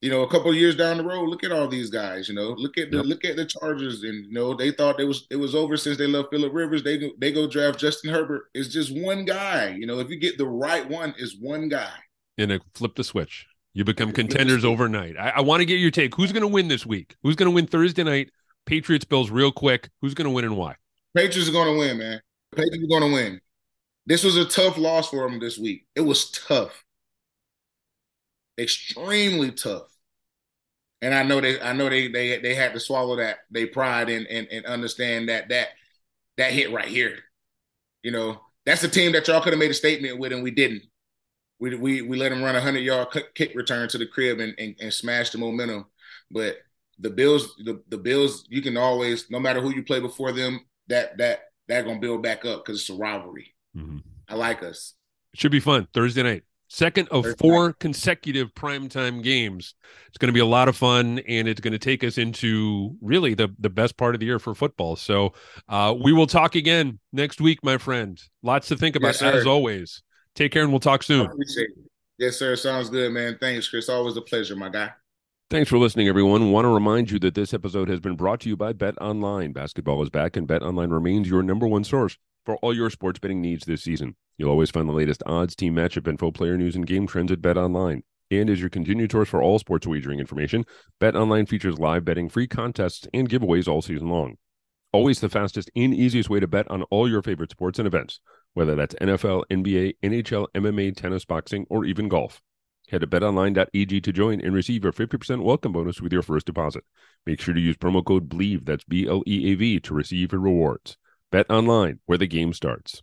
you 0.03 0.11
know, 0.11 0.23
a 0.23 0.29
couple 0.29 0.51
of 0.51 0.57
years 0.57 0.77
down 0.77 0.97
the 0.99 1.05
road, 1.05 1.29
look 1.29 1.45
at 1.45 1.53
all 1.53 1.69
these 1.69 1.89
guys. 1.89 2.29
You 2.29 2.35
know, 2.35 2.51
look 2.51 2.77
at 2.77 2.91
the 2.91 2.99
Yep. 2.99 3.07
look 3.07 3.25
at 3.25 3.37
the 3.37 3.47
Chargers, 3.47 4.03
and 4.03 4.27
you 4.27 4.33
know, 4.33 4.53
they 4.53 4.71
thought 4.73 5.01
it 5.01 5.05
was 5.05 5.27
it 5.31 5.37
was 5.37 5.55
over 5.55 5.77
since 5.77 5.97
they 5.97 6.07
left 6.09 6.31
Philip 6.31 6.53
Rivers. 6.53 6.83
They 6.83 6.99
go- 6.99 7.13
they 7.19 7.33
go 7.33 7.47
draft 7.49 7.79
Justin 7.79 8.11
Herbert. 8.13 8.49
It's 8.53 8.69
just 8.69 8.91
one 8.95 9.25
guy. 9.25 9.71
You 9.79 9.87
know, 9.87 10.01
if 10.01 10.11
you 10.11 10.19
get 10.19 10.37
the 10.39 10.47
right 10.47 10.87
one, 10.89 11.15
is 11.19 11.37
one 11.41 11.69
guy. 11.69 11.93
And 12.37 12.51
it 12.53 12.63
flip 12.75 12.95
the 12.97 13.05
switch. 13.05 13.47
You 13.75 13.85
become 13.85 14.13
contenders 14.13 14.65
overnight. 14.65 15.17
I, 15.17 15.31
I 15.37 15.41
want 15.41 15.61
to 15.61 15.65
get 15.65 15.79
your 15.79 15.91
take. 15.91 16.15
Who's 16.15 16.33
going 16.33 16.43
to 16.43 16.49
win 16.49 16.69
this 16.69 16.85
week? 16.85 17.15
Who's 17.23 17.37
going 17.37 17.51
to 17.51 17.55
win 17.55 17.67
Thursday 17.67 18.03
night? 18.03 18.31
Patriots 18.67 19.05
Bills, 19.05 19.31
real 19.31 19.51
quick. 19.53 19.89
Who's 20.03 20.15
going 20.15 20.27
to 20.27 20.31
win 20.31 20.45
and 20.45 20.57
why? 20.57 20.75
Patriots 21.17 21.49
are 21.49 21.53
going 21.53 21.73
to 21.73 21.79
win, 21.79 21.99
man. 21.99 22.21
Patriots 22.55 22.85
are 22.85 22.89
going 22.89 23.09
to 23.09 23.15
win. 23.15 23.41
This 24.05 24.25
was 24.25 24.37
a 24.37 24.45
tough 24.45 24.77
loss 24.79 25.11
for 25.11 25.29
them 25.29 25.39
this 25.41 25.59
week. 25.59 25.87
It 25.95 26.01
was 26.03 26.31
tough, 26.33 26.85
extremely 28.59 29.53
tough. 29.53 29.92
And 31.03 31.15
I 31.15 31.25
know 31.25 31.41
they, 31.41 31.61
I 31.61 31.73
know 31.73 31.91
they, 31.91 32.09
they, 32.09 32.39
they 32.39 32.55
had 32.55 32.73
to 32.73 32.81
swallow 32.81 33.17
that 33.17 33.39
they 33.51 33.67
pride 33.67 34.09
and 34.09 34.27
and 34.29 34.47
and 34.51 34.65
understand 34.65 35.29
that 35.29 35.49
that 35.51 35.69
that 36.39 36.53
hit 36.53 36.73
right 36.73 36.87
here. 36.87 37.19
You 38.03 38.13
know, 38.13 38.41
that's 38.65 38.85
a 38.85 38.89
team 38.89 39.13
that 39.13 39.29
y'all 39.29 39.41
could 39.41 39.53
have 39.53 39.61
made 39.61 39.71
a 39.71 39.75
statement 39.75 40.19
with, 40.19 40.33
and 40.33 40.43
we 40.43 40.53
didn't. 40.53 40.83
We 41.59 41.75
we 41.75 42.03
we 42.03 42.17
let 42.17 42.31
them 42.31 42.43
run 42.43 42.57
a 42.57 42.61
hundred 42.61 42.81
yard 42.81 43.09
kick 43.35 43.53
return 43.55 43.89
to 43.89 43.99
the 43.99 44.07
crib 44.07 44.39
and, 44.41 44.55
and 44.59 44.77
and 44.81 44.95
smash 44.95 45.31
the 45.31 45.39
momentum. 45.39 45.87
But 46.31 46.59
the 46.99 47.11
Bills, 47.11 47.55
the, 47.59 47.83
the 47.89 47.99
Bills, 47.99 48.47
you 48.49 48.63
can 48.63 48.77
always, 48.77 49.31
no 49.31 49.41
matter 49.41 49.61
who 49.61 49.75
you 49.75 49.83
play 49.83 50.01
before 50.01 50.33
them, 50.33 50.61
that 50.87 51.19
that 51.19 51.41
that 51.69 51.85
gonna 51.85 52.01
build 52.01 52.23
back 52.23 52.45
up 52.45 52.65
because 52.65 52.81
it's 52.81 52.91
a 52.91 52.95
rivalry. 52.95 53.55
Mm-hmm. 53.77 53.99
I 54.29 54.35
like 54.35 54.63
us. 54.63 54.95
It 55.35 55.41
should 55.41 55.53
be 55.53 55.61
fun. 55.61 55.89
Thursday 55.93 56.23
night. 56.23 56.45
Second 56.75 57.07
of 57.11 57.27
four 57.39 57.75
consecutive 57.75 58.55
primetime 58.55 59.23
games. 59.23 59.75
It's 60.09 60.17
going 60.17 60.31
to 60.31 60.33
be 60.33 60.41
a 60.41 60.47
lot 60.47 60.69
of 60.69 60.77
fun, 60.77 61.19
and 61.29 61.47
it's 61.47 61.61
going 61.61 61.75
to 61.75 61.79
take 61.79 62.03
us 62.03 62.17
into 62.17 62.97
really 63.03 63.35
the, 63.35 63.55
the 63.59 63.69
best 63.69 63.99
part 63.99 64.15
of 64.15 64.21
the 64.21 64.25
year 64.25 64.39
for 64.39 64.55
football. 64.55 64.97
So 64.97 65.35
uh, 65.69 65.95
we 66.03 66.15
will 66.15 66.27
talk 66.27 66.55
again 66.55 66.99
next 67.13 67.43
week, 67.43 67.63
my 67.63 67.77
friend. 67.77 68.19
Lots 68.43 68.69
to 68.69 68.79
think 68.79 68.97
about, 68.97 69.21
Yes, 69.21 69.23
as 69.23 69.47
always. 69.47 70.03
Take 70.35 70.53
care, 70.53 70.63
and 70.63 70.73
we'll 70.73 70.81
talk 70.81 71.03
soon. 71.03 71.29
Yes, 72.17 72.39
sir. 72.39 72.57
Sounds 72.57 72.89
good, 72.89 73.13
man. 73.13 73.37
Thanks, 73.39 73.69
Chris. 73.69 73.91
Always 73.91 74.17
a 74.17 74.23
pleasure, 74.23 74.57
my 74.57 74.71
guy. 74.71 74.93
Thanks 75.51 75.69
for 75.69 75.77
listening, 75.77 76.09
everyone. 76.09 76.53
Want 76.53 76.65
to 76.65 76.71
remind 76.71 77.11
you 77.11 77.19
that 77.19 77.35
this 77.35 77.53
episode 77.53 77.91
has 77.91 78.01
been 78.01 78.17
brought 78.17 78.41
to 78.41 78.49
you 78.49 78.57
by 78.57 78.73
Bet 78.73 78.95
Online. 78.99 79.53
Basketball 79.53 80.03
is 80.03 80.09
back, 80.09 80.39
and 80.39 80.49
Bet 80.49 80.63
Online 80.63 80.89
remains 80.89 81.29
your 81.29 81.43
number 81.43 81.67
one 81.67 81.85
source 81.85 82.17
for 82.47 82.57
all 82.57 82.75
your 82.75 82.89
sports 82.89 83.19
betting 83.19 83.43
needs 83.43 83.67
this 83.67 83.83
season. 83.83 84.17
You'll 84.37 84.51
always 84.51 84.71
find 84.71 84.89
the 84.89 84.93
latest 84.93 85.23
odds, 85.27 85.55
team 85.55 85.75
matchup 85.75 86.09
info, 86.09 86.31
player 86.31 86.57
news, 86.57 86.77
and 86.77 86.87
game 86.87 87.07
trends 87.07 87.31
at 87.31 87.43
Bet 87.43 87.57
Online. 87.57 88.03
And 88.31 88.49
as 88.49 88.61
your 88.61 88.71
continued 88.71 89.13
source 89.13 89.29
for 89.29 89.43
all 89.43 89.59
sports 89.59 89.87
wagering 89.87 90.19
information, 90.19 90.65
Bet 90.99 91.15
Online 91.15 91.47
features 91.47 91.79
live 91.79 92.05
betting, 92.05 92.29
free 92.29 92.47
contests, 92.47 93.07
and 93.13 93.29
giveaways 93.29 93.69
all 93.69 93.83
season 93.83 94.09
long. 94.09 94.37
Always 94.93 95.21
the 95.21 95.29
fastest 95.29 95.71
and 95.77 95.95
easiest 95.95 96.31
way 96.31 96.41
to 96.41 96.47
bet 96.47 96.71
on 96.71 96.83
all 96.85 97.09
your 97.09 97.23
favorite 97.23 97.51
sports 97.51 97.79
and 97.79 97.87
events, 97.87 98.21
whether 98.55 98.75
that's 98.75 98.95
NFL, 98.97 99.45
NBA, 99.51 99.95
NHL, 100.03 100.47
MMA, 100.55 100.97
tennis, 100.97 101.25
boxing, 101.25 101.67
or 101.71 101.85
even 101.85 102.09
golf. 102.09 102.43
Head 102.91 103.01
to 103.01 103.07
betonline.ag 103.07 104.01
to 104.01 104.13
join 104.13 104.41
and 104.41 104.55
receive 104.55 104.83
your 104.83 104.93
50% 104.93 105.43
welcome 105.43 105.73
bonus 105.73 106.01
with 106.01 106.13
your 106.13 106.23
first 106.23 106.47
deposit. 106.47 106.85
Make 107.25 107.41
sure 107.41 107.55
to 107.55 107.61
use 107.61 107.77
promo 107.77 108.05
code 108.05 108.29
BLEAV, 108.29 108.67
that's 108.67 108.85
B 108.85 109.07
L 109.07 109.23
E 109.27 109.53
A 109.53 109.55
V, 109.55 109.81
to 109.81 109.95
receive 109.95 110.33
your 110.33 110.41
rewards. 110.41 110.99
Bet 111.31 111.51
online, 111.51 112.01
where 112.05 112.19
the 112.19 112.27
game 112.27 112.53
starts. 112.53 113.03